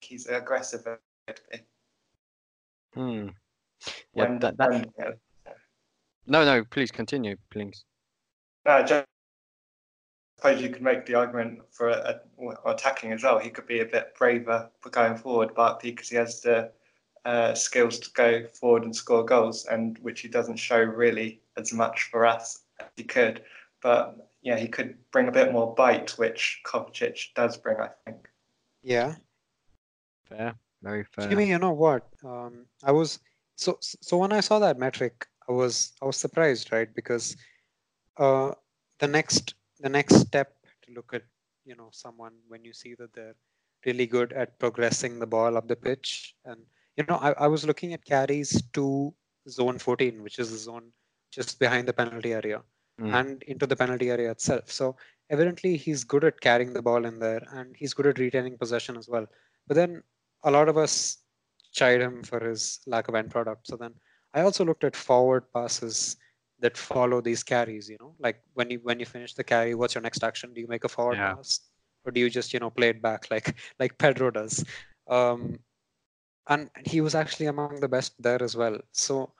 [0.00, 0.84] he's aggressive.
[2.94, 3.28] Hmm.
[4.14, 5.10] Yeah, When, that, that, when, yeah.
[6.26, 7.84] no, no, please continue, please.
[8.66, 9.06] No, just
[10.40, 13.38] suppose you could make the argument for a, a, attacking as well.
[13.38, 16.72] He could be a bit braver for going forward, Barkley, because he has the
[17.26, 21.74] uh, skills to go forward and score goals, and which he doesn't show really as
[21.74, 23.42] much for us as he could.
[23.82, 28.26] But yeah, he could bring a bit more bite, which Kovacic does bring, I think.
[28.82, 29.16] Yeah.
[30.24, 31.28] Fair, very fair.
[31.28, 32.08] Jimmy, you know what?
[32.24, 33.18] Um, I was
[33.56, 36.88] so so when I saw that metric, I was I was surprised, right?
[36.94, 37.36] Because
[38.16, 38.52] uh,
[39.00, 41.22] the next the next step to look at
[41.64, 43.36] you know someone when you see that they're
[43.86, 46.60] really good at progressing the ball up the pitch, and
[46.96, 49.14] you know I, I was looking at carries to
[49.48, 50.92] zone 14, which is the zone
[51.32, 52.62] just behind the penalty area,
[53.00, 53.14] Mm.
[53.18, 54.70] and into the penalty area itself.
[54.70, 54.94] So
[55.30, 58.96] evidently he's good at carrying the ball in there, and he's good at retaining possession
[58.98, 59.26] as well.
[59.66, 60.02] But then
[60.44, 61.16] a lot of us
[61.72, 63.66] chide him for his lack of end product.
[63.68, 63.94] So then
[64.34, 66.16] I also looked at forward passes
[66.60, 67.88] that follow these carries.
[67.88, 70.52] You know, like when you when you finish the carry, what's your next action?
[70.54, 71.36] Do you make a forward Yeah.
[71.36, 71.60] pass,
[72.04, 74.64] or do you just you know play it back like like Pedro does?
[75.08, 75.58] Um,
[76.48, 78.78] and he was actually among the best there as well.
[78.92, 79.32] So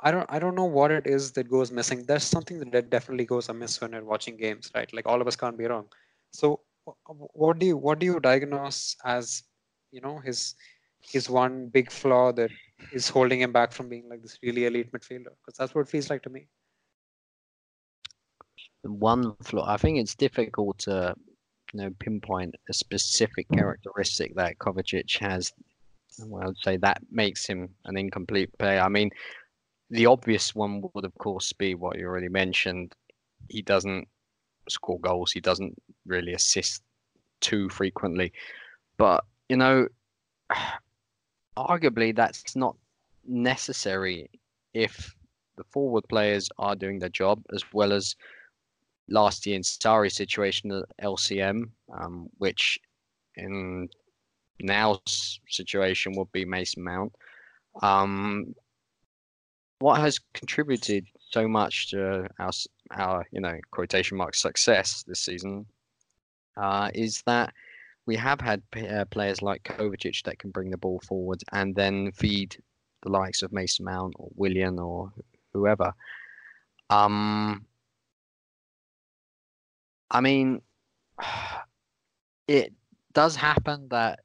[0.00, 2.04] I don't I don't know what it is that goes missing.
[2.06, 4.92] There's something that definitely goes amiss when you're watching games, right?
[4.92, 5.86] Like all of us can't be wrong.
[6.30, 9.44] So wh- wh- what do you what do you diagnose as
[9.92, 10.54] you know his
[11.00, 12.50] his one big flaw that
[12.92, 15.34] is holding him back from being like this really elite midfielder?
[15.40, 16.48] Because that's what it feels like to me.
[18.86, 21.14] One flaw, I think it's difficult to
[21.72, 25.52] you know pinpoint a specific characteristic that Kovacic has.
[26.18, 28.80] Well, I'd say that makes him an incomplete player.
[28.80, 29.10] I mean,
[29.90, 32.94] the obvious one would, of course, be what you already mentioned.
[33.48, 34.08] He doesn't
[34.68, 35.32] score goals.
[35.32, 36.82] He doesn't really assist
[37.40, 38.32] too frequently.
[38.96, 39.88] But you know,
[41.56, 42.76] arguably that's not
[43.26, 44.30] necessary
[44.74, 45.14] if
[45.56, 48.14] the forward players are doing their job as well as
[49.08, 52.78] last year in Sarri's situation at LCM, um, which
[53.36, 53.88] in
[54.60, 57.12] now's situation would be Mason Mount.
[57.82, 58.54] Um,
[59.78, 62.50] what has contributed so much to our,
[62.92, 65.66] our you know, quotation mark success this season
[66.56, 67.52] uh, is that
[68.06, 71.74] we have had p- uh, players like Kovacic that can bring the ball forward and
[71.74, 72.56] then feed
[73.02, 75.12] the likes of Mason Mount or Willian or
[75.52, 75.92] whoever.
[76.88, 77.66] Um,
[80.10, 80.62] I mean,
[82.48, 82.72] it
[83.12, 84.20] does happen that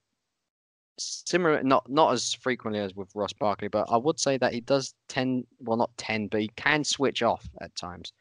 [0.99, 4.61] similar, not not as frequently as with Ross Barkley, but I would say that he
[4.61, 8.13] does tend, well, not tend, but he can switch off at times.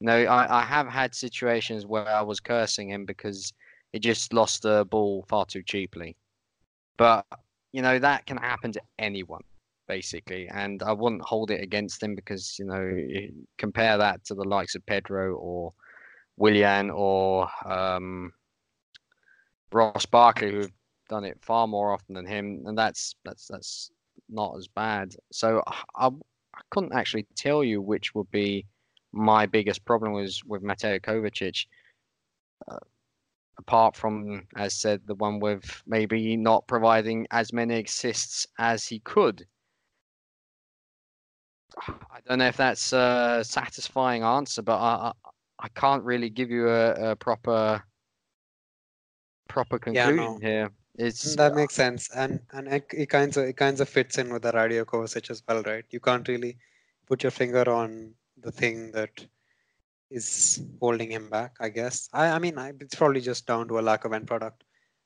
[0.00, 3.52] You know, I, I have had situations where I was cursing him because
[3.92, 6.16] he just lost the ball far too cheaply.
[6.98, 7.24] But
[7.72, 9.42] you know that can happen to anyone,
[9.88, 12.90] basically, and I wouldn't hold it against him because you know
[13.58, 15.72] compare that to the likes of Pedro or
[16.36, 18.32] Willian or um,
[19.72, 20.72] Ross Barkley, who've
[21.08, 23.90] done it far more often than him, and that's that's that's
[24.28, 25.14] not as bad.
[25.32, 25.62] So
[25.94, 28.66] I, I couldn't actually tell you which would be
[29.12, 31.66] my biggest problem was with Mateo Kovacic.
[32.68, 32.78] Uh,
[33.58, 38.98] apart from, as said, the one with maybe not providing as many assists as he
[39.00, 39.46] could.
[41.78, 45.12] I don't know if that's a satisfying answer, but I
[45.58, 47.82] I, can't really give you a, a proper
[49.48, 50.38] proper Yeah, conclusion no.
[50.38, 50.70] here.
[50.98, 54.32] It's That makes sense, and and it, it kind of it kind of fits in
[54.32, 55.84] with the Radio Kovacic as well, right?
[55.90, 56.56] You can't really
[57.06, 59.26] put your finger on the thing that
[60.10, 61.56] is holding him back.
[61.60, 62.08] I guess.
[62.12, 64.64] I, I mean, I, it's probably just down to a lack of end product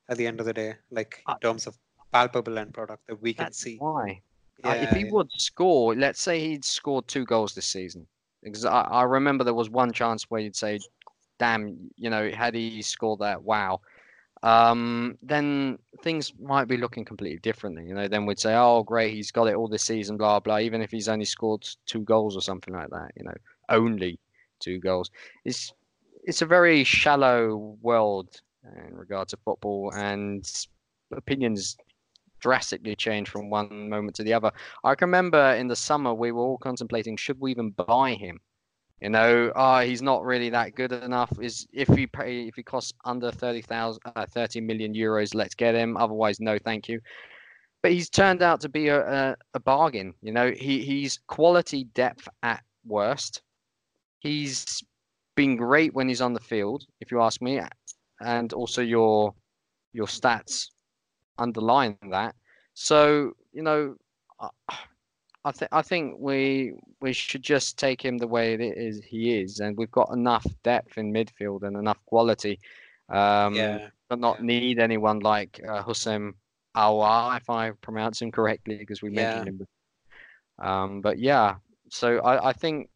[0.09, 1.77] at the end of the day, like in Uh, terms of
[2.13, 3.77] palpable end product that we can see.
[3.77, 4.21] why.
[4.63, 5.11] Uh, if he yeah.
[5.11, 8.07] would score, let's say he'd scored two goals this season,
[8.43, 10.79] because I, I remember there was one chance where you'd say,
[11.39, 13.81] "Damn, you know, had he scored that, wow."
[14.43, 17.85] Um, then things might be looking completely differently.
[17.85, 20.59] You know, then we'd say, "Oh, great, he's got it all this season," blah blah.
[20.59, 23.35] Even if he's only scored two goals or something like that, you know,
[23.69, 24.19] only
[24.59, 25.11] two goals.
[25.45, 25.73] It's
[26.23, 28.41] it's a very shallow world
[28.87, 30.47] in regard to football, and
[31.11, 31.77] opinions
[32.41, 34.51] drastically change from one moment to the other.
[34.83, 38.39] I can remember in the summer we were all contemplating should we even buy him.
[38.99, 41.31] You know, oh, he's not really that good enough.
[41.41, 45.73] Is if he pay if he costs under 30,000 uh, 30 million euros, let's get
[45.73, 45.97] him.
[45.97, 46.99] Otherwise, no, thank you.
[47.81, 50.13] But he's turned out to be a, a, a bargain.
[50.21, 53.41] You know, he he's quality depth at worst.
[54.19, 54.83] He's
[55.35, 57.59] been great when he's on the field, if you ask me,
[58.19, 59.33] and also your
[59.93, 60.67] your stats
[61.41, 62.35] underline that.
[62.73, 63.95] So you know,
[64.39, 64.49] I,
[65.45, 69.39] I think I think we we should just take him the way it is he
[69.39, 72.59] is, and we've got enough depth in midfield and enough quality,
[73.09, 74.45] um, yeah, to not yeah.
[74.45, 76.33] need anyone like uh, Houssem
[76.77, 79.57] Aouar, if I pronounce him correctly, because we mentioned him.
[79.57, 80.69] before.
[80.69, 81.55] Um, but yeah,
[81.89, 82.89] so I, I think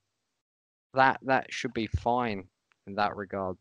[0.93, 2.47] that that should be fine
[2.87, 3.57] in that regard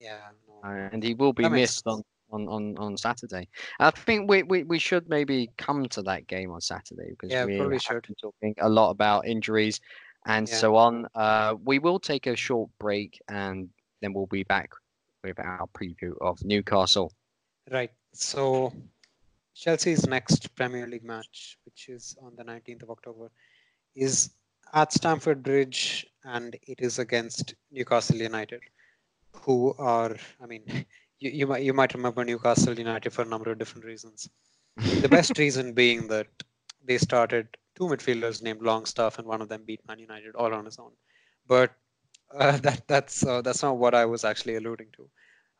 [0.00, 0.18] yeah.
[0.62, 0.88] no.
[0.92, 3.48] and he will be That missed on, on, on, on Saturday.
[3.80, 7.44] I think we, we, we should maybe come to that game on Saturday because Yeah,
[7.46, 8.02] we probably should.
[8.06, 9.80] been talking a lot about injuries
[10.26, 10.54] and Yeah.
[10.56, 11.06] so on.
[11.14, 13.68] Uh, we will take a short break and
[14.02, 14.70] then we'll be back
[15.24, 17.12] with our preview of Newcastle.
[17.70, 17.90] Right.
[18.12, 18.72] So
[19.54, 23.30] Chelsea's next Premier League match, which is on the 19th of October,
[23.96, 24.30] is
[24.74, 28.60] at Stamford Bridge and it is against Newcastle United,
[29.32, 30.62] who are, I mean,
[31.20, 34.28] you, you might you might remember Newcastle United for a number of different reasons.
[34.76, 36.28] The best reason being that
[36.84, 40.64] they started two midfielders named Longstaff and one of them beat Man United all on
[40.64, 40.92] his own.
[41.46, 41.72] But
[42.34, 45.08] uh, that that's uh, that's not what I was actually alluding to.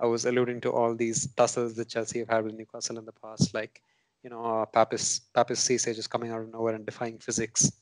[0.01, 3.13] I was alluding to all these tussles that Chelsea have had with Newcastle in the
[3.13, 3.83] past, like
[4.23, 7.73] you know uh, Papiss Papiss Cisse just coming out of nowhere and defying physics,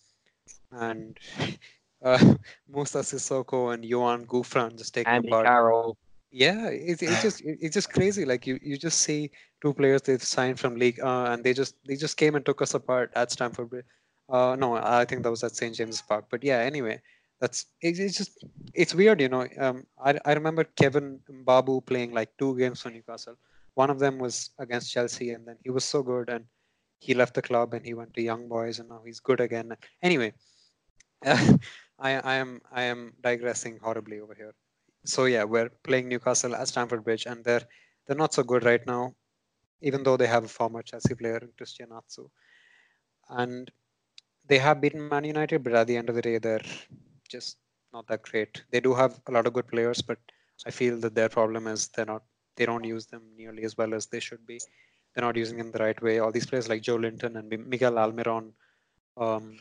[0.72, 1.18] and
[2.04, 2.34] uh,
[2.68, 5.46] Musa Sissoko and Yoan Gouffran just taking Andy apart.
[5.46, 5.98] Carroll,
[6.36, 8.26] Yeah, it's it's just it's just crazy.
[8.26, 9.30] Like you you just see
[9.62, 12.60] two players they've signed from league, uh, and they just they just came and took
[12.60, 13.86] us apart at Stamford Bridge.
[14.28, 16.26] Uh, no, I think that was at St James's Park.
[16.30, 17.00] But yeah, anyway,
[17.40, 19.46] that's it's, it's just it's weird, you know.
[19.58, 23.36] Um, I I remember Kevin Mbabu playing like two games for Newcastle.
[23.72, 26.44] One of them was against Chelsea, and then he was so good, and
[26.98, 29.74] he left the club and he went to Young Boys, and now he's good again.
[30.02, 30.34] Anyway,
[31.24, 31.58] I
[31.98, 34.54] I am I am digressing horribly over here
[35.06, 37.62] so yeah, we're playing Newcastle at Stamford Bridge, and they're
[38.06, 39.14] they're not so good right now,
[39.80, 42.28] even though they have a former Chelsea player in Christian Atsu,
[43.28, 43.70] and
[44.48, 46.60] they have beaten Man United, but at the end of the day, they're
[47.28, 47.58] just
[47.92, 48.64] not that great.
[48.70, 50.18] They do have a lot of good players, but
[50.66, 52.22] I feel that their problem is they're not
[52.56, 54.58] they don't use them nearly as well as they should be.
[55.14, 56.18] They're not using them the right way.
[56.18, 58.52] All these players like Joelinton and Miguel Almiron,
[59.16, 59.58] um,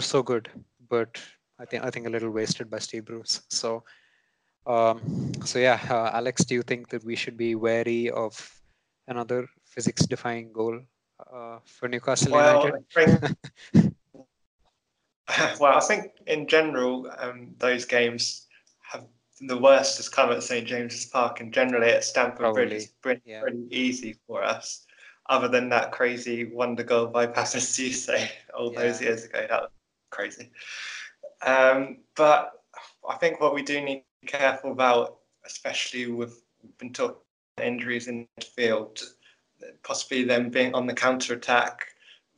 [0.00, 0.48] so good,
[0.88, 1.20] but
[1.58, 3.42] I think I think a little wasted by Steve Bruce.
[3.48, 3.84] So.
[4.66, 8.34] Um, so yeah, uh, Alex, do you think that we should be wary of
[9.08, 10.80] another physics-defying goal
[11.32, 12.84] uh, for Newcastle Well, United?
[12.96, 13.94] I think,
[15.60, 18.46] well, I think in general, um, those games
[18.92, 19.04] have
[19.40, 23.22] the worst has come at St James's Park, and generally at Stamford Bridge, it's pretty,
[23.24, 23.40] yeah.
[23.40, 24.86] pretty easy for us.
[25.28, 29.70] Other than that crazy wonder goal by Cisse all those years ago, that was
[30.10, 30.50] crazy.
[31.42, 32.52] Um, but
[33.08, 36.42] I think what we do need careful about, especially with
[36.78, 37.16] been talking
[37.62, 39.02] injuries in midfield,
[39.82, 41.86] possibly them being on the counter attack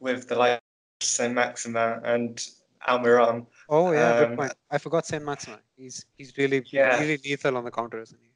[0.00, 0.60] with the like
[1.00, 2.46] Saint Maximin and
[2.88, 3.46] Almiron.
[3.68, 4.52] Oh yeah, good Um, point.
[4.70, 5.60] I forgot Saint Maximin.
[5.76, 6.98] He's he's really Yeah.
[6.98, 8.28] really lethal on the counter, isn't he?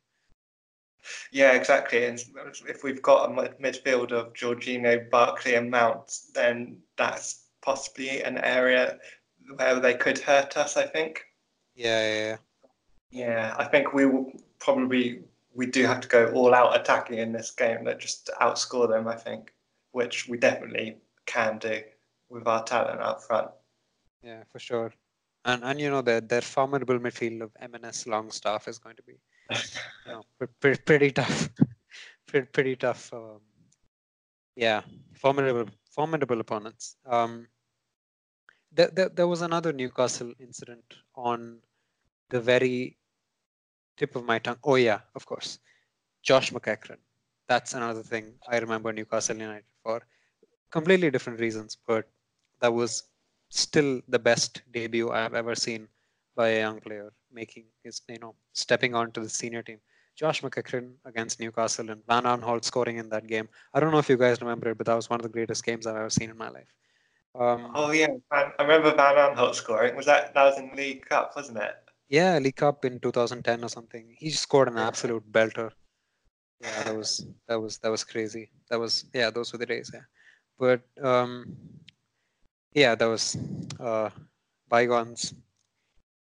[1.31, 2.05] Yeah, exactly.
[2.05, 2.21] And
[2.69, 3.33] if we've got a
[3.63, 8.99] midfield of Jorginho, Barkley, and Mount, then that's possibly an area
[9.55, 10.77] where they could hurt us.
[10.77, 11.25] I think.
[11.75, 12.37] Yeah, yeah, yeah.
[13.11, 15.21] Yeah, I think we will probably
[15.55, 19.09] we do have to go all out attacking in this game, that just outscore them.
[19.09, 19.53] I think,
[19.93, 21.81] which we definitely can do
[22.29, 23.51] with our talent up front.
[24.23, 24.93] Yeah, for sure.
[25.45, 29.15] And and you know their their formidable midfield of MNS Longstaff is going to be
[29.51, 30.23] you know
[30.61, 31.49] pretty, pretty tough,
[32.27, 33.13] pretty, pretty tough.
[33.13, 33.41] Um,
[34.57, 34.83] yeah,
[35.15, 36.97] formidable formidable opponents.
[37.07, 37.47] Um,
[38.73, 40.85] there, there there was another Newcastle incident
[41.15, 41.59] on
[42.31, 42.96] the very
[43.97, 44.59] tip of my tongue.
[44.65, 45.59] Oh yeah, of course,
[46.23, 46.99] Josh McEachran.
[47.49, 50.03] That's another thing I remember Newcastle United for.
[50.71, 52.09] Completely different reasons, but
[52.61, 53.05] that was
[53.51, 55.89] still the best debut I've ever seen
[56.35, 59.79] by a young player making his, you know, stepping onto the senior team.
[60.17, 63.49] Josh McEachran against Newcastle and Van Aanholt scoring in that game.
[63.75, 65.65] I don't know if you guys remember it, but that was one of the greatest
[65.65, 66.73] games I've ever seen in my life.
[67.39, 69.95] Um, oh yeah, I remember Van Aanholt scoring.
[69.95, 71.77] Was that that was in the League Cup, wasn't it?
[72.09, 74.15] Yeah, League Cup in 2010 or something.
[74.19, 75.71] He scored an absolute belter.
[76.61, 78.51] Yeah, that was that was that was crazy.
[78.71, 79.91] That was yeah, those were the days.
[79.93, 80.07] Yeah,
[80.59, 81.57] but um,
[82.75, 83.37] yeah, that was
[83.81, 84.11] uh,
[84.69, 85.35] bygones.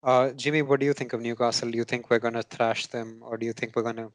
[0.02, 1.70] Uh, Jimmy, what do you think of Newcastle?
[1.70, 4.08] Do you think we're gonna thrash them, or do you think we're gonna,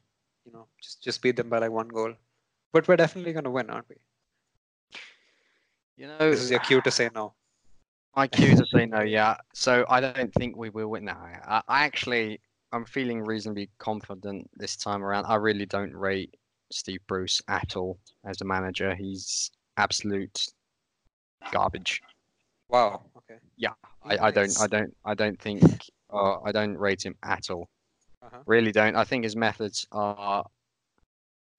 [0.45, 2.13] you know, just just beat them by like one goal?
[2.73, 3.97] But we're definitely gonna win, aren't we?
[5.95, 7.33] You know, This is your cue to say no.
[8.15, 9.37] My cue to say no, yeah.
[9.53, 11.17] So I don't think we will win that.
[11.17, 12.39] I, I actually,
[12.71, 15.25] I'm feeling reasonably confident this time around.
[15.25, 16.35] I really don't rate
[16.71, 18.93] Steve Bruce at all as a manager.
[18.93, 20.45] He's absolute
[21.51, 22.01] garbage.
[22.69, 23.01] Wow.
[23.17, 23.39] Okay.
[23.57, 25.63] Yeah, I, I don't, I don't, I don't think,
[26.11, 27.69] uh, I don't rate him at all.
[28.21, 28.39] Uh-huh.
[28.45, 28.95] Really don't.
[28.95, 30.45] I think his methods are,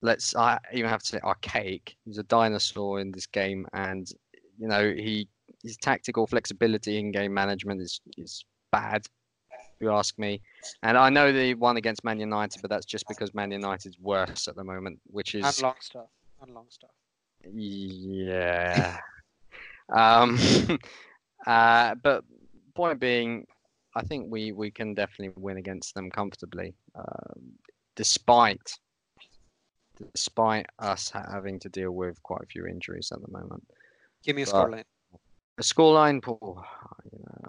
[0.01, 1.95] let's, I even have to say archaic.
[2.05, 4.09] He's a dinosaur in this game, and
[4.57, 5.27] you know he
[5.65, 9.05] his tactical flexibility in game management is is bad.
[9.51, 10.41] If you ask me,
[10.83, 14.47] and I know they won against Man United, but that's just because Man United's worse
[14.47, 16.07] at the moment, which is And long stuff.
[16.41, 16.91] And Longstaff.
[17.53, 18.97] yeah.
[19.93, 20.37] um,
[21.47, 22.23] uh, but
[22.73, 23.45] point being,
[23.95, 27.53] I think we we can definitely win against them comfortably, um,
[27.95, 28.77] despite
[30.13, 33.65] despite us having to deal with quite a few injuries at the moment.
[34.23, 34.83] Give me a scoreline.
[35.57, 36.63] A scoreline, Paul.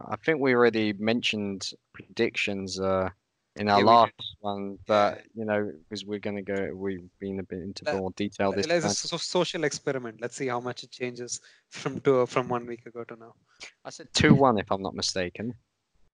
[0.09, 3.09] I think we already mentioned predictions uh,
[3.57, 7.40] in our Yeah, last one, but you know, because we're going to go, we've been
[7.40, 8.84] a bit into more detail this time.
[8.84, 10.20] a social experiment.
[10.20, 11.40] Let's see how much it changes
[11.70, 13.34] from two from one week ago to now.
[13.84, 15.54] I said two one, if I'm not mistaken.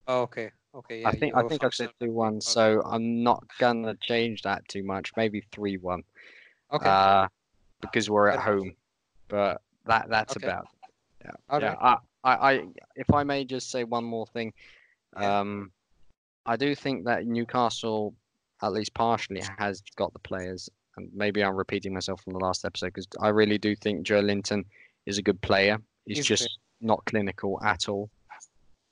[0.07, 0.51] Oh, okay.
[0.75, 1.03] Okay.
[1.03, 1.09] Yeah.
[1.09, 2.41] I think I think I said two one, Okay.
[2.41, 5.13] so I'm not gonna change that too much.
[5.17, 6.03] Maybe three one.
[6.73, 6.89] Okay.
[6.89, 7.29] Uh,
[7.83, 8.73] because we're at home.
[9.29, 10.47] But that that's Okay.
[10.47, 10.69] about.
[11.25, 11.31] Yeah.
[11.49, 11.75] All yeah.
[11.81, 12.65] I, I, I,
[12.97, 14.53] if I may just say one more thing,
[15.17, 15.71] um,
[16.47, 18.15] I do think that Newcastle,
[18.63, 22.65] at least partially, has got the players, and maybe I'm repeating myself from the last
[22.65, 24.65] episode because I really do think Joelinton
[25.07, 25.79] is a good player.
[26.07, 26.89] He's, He's just great.
[26.89, 28.11] not clinical at all.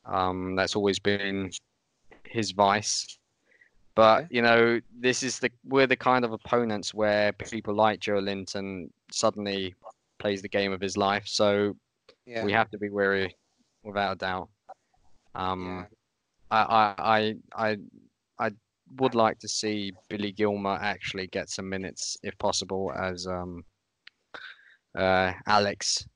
[0.07, 1.51] Um, that's always been
[2.24, 3.18] his vice.
[3.95, 8.89] But you know, this is the we're the kind of opponents where people like Joelinton
[9.11, 9.74] suddenly
[10.18, 11.24] plays the game of his life.
[11.26, 11.76] So
[12.26, 12.44] Yeah.
[12.44, 13.34] we have to be wary,
[13.82, 14.48] without a doubt.
[15.34, 15.84] Um, yeah.
[16.50, 17.76] I, I, I, I,
[18.46, 18.50] I
[18.98, 23.64] would like to see Billy Gilmour actually get some minutes, if possible, as um,
[24.96, 26.06] uh, Alex,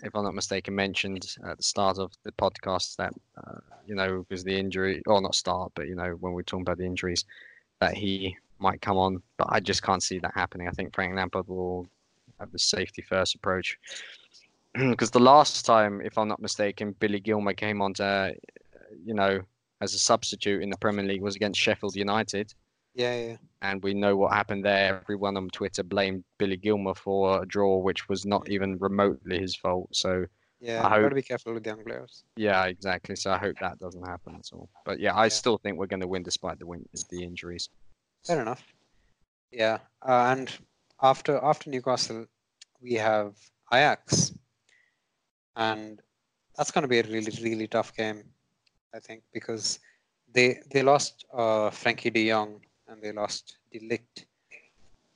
[0.00, 4.24] if I'm not mistaken, mentioned at the start of the podcast that uh, you know
[4.28, 7.24] because the injury, or not start, but you know when we're talking about the injuries,
[7.80, 10.68] that he might come on, but I just can't see that happening.
[10.68, 11.86] I think Frank Lampard will
[12.40, 13.78] have the safety first approach.
[14.90, 18.34] Because the last time, if I'm not mistaken, Billy Gilmour came on to,
[19.04, 19.40] you know,
[19.80, 22.52] as a substitute in the Premier League was against Sheffield United,
[22.94, 23.14] Yeah.
[23.26, 23.36] Yeah.
[23.62, 25.00] and we know what happened there.
[25.02, 29.54] Everyone on Twitter blamed Billy Gilmour for a draw, which was not even remotely his
[29.56, 29.88] fault.
[29.94, 30.26] So
[30.60, 30.80] Yeah.
[30.80, 32.24] I Gotta hope- be careful with young players.
[32.36, 33.14] yeah, exactly.
[33.16, 34.68] So I hope that doesn't happen at all.
[34.86, 35.28] But yeah, I Yeah.
[35.40, 37.68] still think we're going to win despite the win- the injuries.
[38.26, 38.64] Fair enough.
[39.50, 39.78] Yeah.
[40.02, 40.50] Uh, and
[41.02, 42.26] after after Newcastle,
[42.80, 43.36] we have
[43.72, 44.32] Ajax,
[45.56, 46.00] and
[46.56, 48.22] that's going to be a really really tough game,
[48.94, 49.78] I think, because
[50.32, 54.26] they they lost uh, Frenkie De Jong and they lost De Ligt,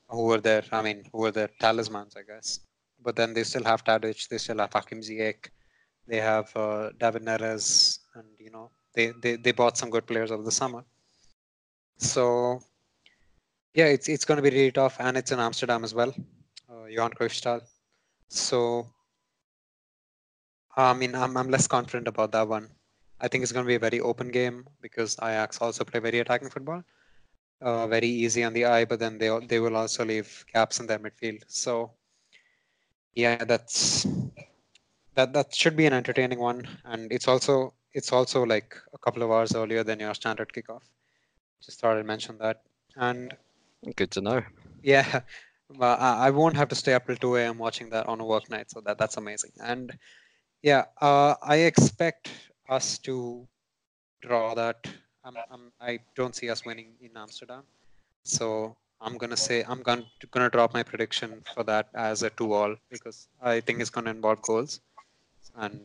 [0.08, 2.60] who were their I mean who were their talismans, I guess.
[3.02, 5.48] But then they still have Tadic, they still have Hakim Ziyech,
[6.06, 10.30] they have uh, David Neres, and you know they, they they bought some good players
[10.30, 10.84] over the summer.
[11.96, 12.60] So
[13.74, 16.12] yeah, it's it's going to be really tough, and it's in Amsterdam as well,
[16.70, 17.62] uh, Johan Cruyffstadt.
[18.28, 18.86] So,
[20.80, 22.68] I mean, I'm I'm less confident about that one.
[23.20, 26.18] I think it's going to be a very open game because Ajax also play very
[26.20, 26.82] attacking football,
[27.62, 30.86] uh, very easy on the eye, but then they they will also leave gaps in
[30.86, 31.42] their midfield.
[31.48, 31.92] So,
[33.14, 34.06] yeah, that's
[35.14, 39.22] that that should be an entertaining one, and it's also it's also like a couple
[39.22, 40.82] of hours earlier than your standard kickoff.
[41.62, 42.62] Just thought I'd mention that,
[42.96, 43.36] and
[43.96, 44.42] Good to know.
[44.82, 45.20] yeah,
[45.68, 47.58] well, I, I won't have to stay up till 2 a.m.
[47.58, 49.52] watching that on a work night, so that that's amazing.
[49.62, 49.96] And
[50.62, 52.30] yeah, uh, I expect
[52.68, 53.46] us to
[54.22, 54.86] draw that.
[55.24, 57.62] I'm, I'm, I don't see us winning in Amsterdam.
[58.24, 62.76] So I'm gonna say I'm to, gonna drop my prediction for that as a two-all
[62.90, 64.80] because I think it's gonna involve goals,
[65.56, 65.80] and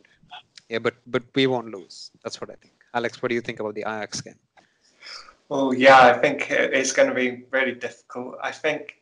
[0.68, 2.10] yeah, but but we won't lose.
[2.22, 2.74] That's what I think.
[2.94, 4.38] Alex, what do you think about the Ajax game?
[5.48, 8.36] Well, yeah, I think it's going to be really difficult.
[8.42, 8.96] I think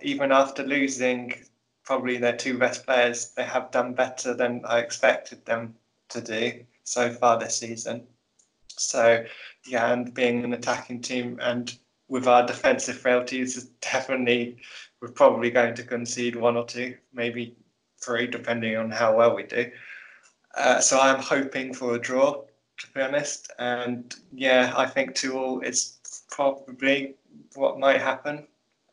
[0.00, 1.34] even after losing
[1.86, 5.76] probably their two best players, they have done better than I expected them
[6.10, 8.06] to do so far this season.
[8.68, 9.24] So,
[9.66, 11.74] yeah, and being an attacking team and
[12.08, 14.58] with our defensive frailties, definitely
[15.00, 17.56] we're probably going to concede one or two, maybe
[18.02, 19.70] three, depending on how well we do.
[20.56, 22.42] Uh, so I'm hoping for a draw,
[22.78, 23.52] to be honest.
[23.58, 25.98] And yeah, I think two all is
[26.30, 27.14] probably
[27.54, 28.46] what might happen.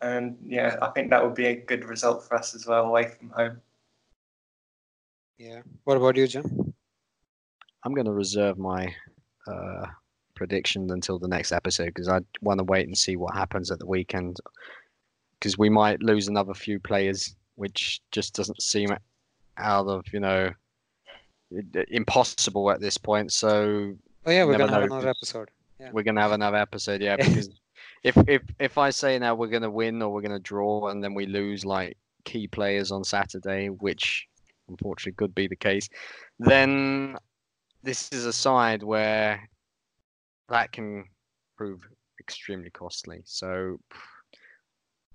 [0.03, 3.07] And yeah, I think that would be a good result for us as well away
[3.07, 3.61] from home.
[5.37, 5.61] Yeah.
[5.85, 6.73] What about you, Jim?
[7.85, 8.93] I'm going to reserve my
[9.47, 9.85] uh,
[10.35, 13.79] prediction until the next episode because I want to wait and see what happens at
[13.79, 14.37] the weekend
[15.39, 18.89] because we might lose another few players, which just doesn't seem
[19.57, 20.49] out of you know
[21.89, 23.31] impossible at this point.
[23.31, 23.93] So
[24.25, 25.49] oh yeah, we're gonna have another episode.
[25.79, 25.91] Yeah.
[25.93, 27.49] We're gonna have another episode, yeah, because
[28.03, 31.13] if if if I say now we're gonna win or we're gonna draw and then
[31.13, 34.27] we lose like key players on Saturday, which
[34.69, 35.89] unfortunately could be the case,
[36.39, 37.17] then
[37.81, 39.49] this is a side where
[40.49, 41.05] that can
[41.57, 41.81] prove
[42.19, 43.21] extremely costly.
[43.25, 43.79] So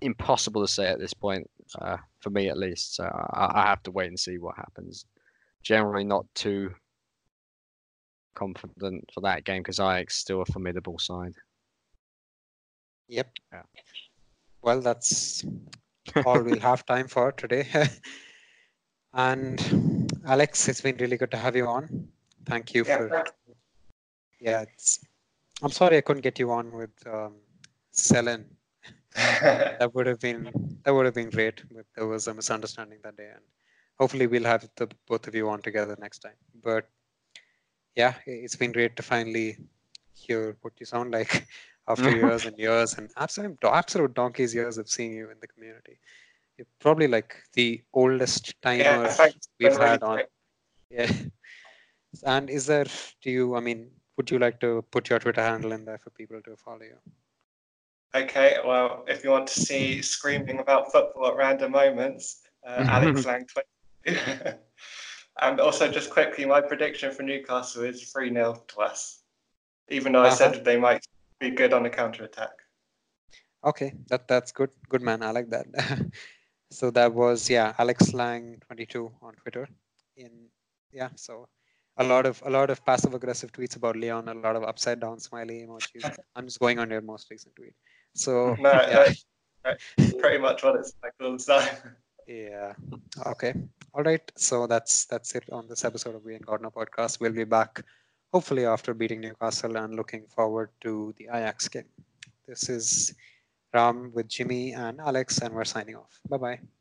[0.00, 1.48] impossible to say at this point,
[1.80, 2.96] uh, for me at least.
[2.96, 5.04] So I, I, have to wait and see what happens.
[5.62, 6.70] Generally, not too
[8.34, 11.34] confident for that game because Ajax still a formidable side.
[13.08, 13.30] Yep.
[13.52, 13.62] Yeah.
[14.62, 15.44] Well, that's
[16.26, 17.66] all we'll have time for today.
[19.14, 22.08] and Alex, it's been really good to have you on.
[22.44, 23.24] Thank you yeah, for.
[24.40, 25.00] Yeah, it's
[25.62, 27.36] I'm sorry I couldn't get you on with um,
[27.92, 28.44] Selin.
[29.14, 30.52] that would have been
[30.84, 33.42] that would have been great, but there was a misunderstanding that day, and
[33.98, 36.38] hopefully we'll have the both of you on together next time.
[36.62, 36.88] But
[37.96, 39.56] yeah, it's been great to finally
[40.14, 41.46] hear what you sound like
[41.88, 45.98] after years and years and absolute absolute donkey's years of seeing you in the community.
[46.56, 49.28] You're probably like the oldest timer yeah,
[49.60, 50.22] we've had on.
[50.90, 51.12] Yeah.
[52.24, 52.86] And is there?
[53.22, 53.56] Do you?
[53.56, 56.56] I mean, would you like to put your Twitter handle in there for people to
[56.56, 56.98] follow you?
[58.14, 63.26] Okay, well, if you want to see screaming about football at random moments, uh, Alex
[63.26, 63.46] Lang
[64.06, 64.18] 20.
[65.42, 69.20] and also, just quickly, my prediction for Newcastle is 3 0 to us,
[69.90, 70.32] even though uh-huh.
[70.32, 71.06] I said they might
[71.40, 72.52] be good on the counter attack.
[73.64, 74.70] Okay, that that's good.
[74.88, 75.22] Good man.
[75.22, 75.66] I like that.
[76.70, 79.68] so that was yeah, Alex Lang 22 on Twitter.
[80.16, 80.30] In
[80.92, 81.48] yeah, so
[81.96, 85.00] a lot of a lot of passive aggressive tweets about Lyon, a lot of upside
[85.00, 86.16] down smiley emojis.
[86.36, 87.74] I'm just going on your most recent tweet.
[88.14, 88.70] So no,
[89.64, 89.74] yeah.
[90.20, 91.76] pretty much what it's like all the time.
[92.26, 92.74] Yeah.
[93.26, 93.54] Okay.
[93.94, 94.32] All right.
[94.36, 97.20] So that's that's it on this episode of We Got No podcast.
[97.20, 97.82] We'll be back
[98.32, 101.90] hopefully after beating Newcastle and looking forward to the Ajax game.
[102.46, 103.14] This is
[103.74, 106.20] Ram with Jimmy and Alex, and we're signing off.
[106.28, 106.77] Bye bye.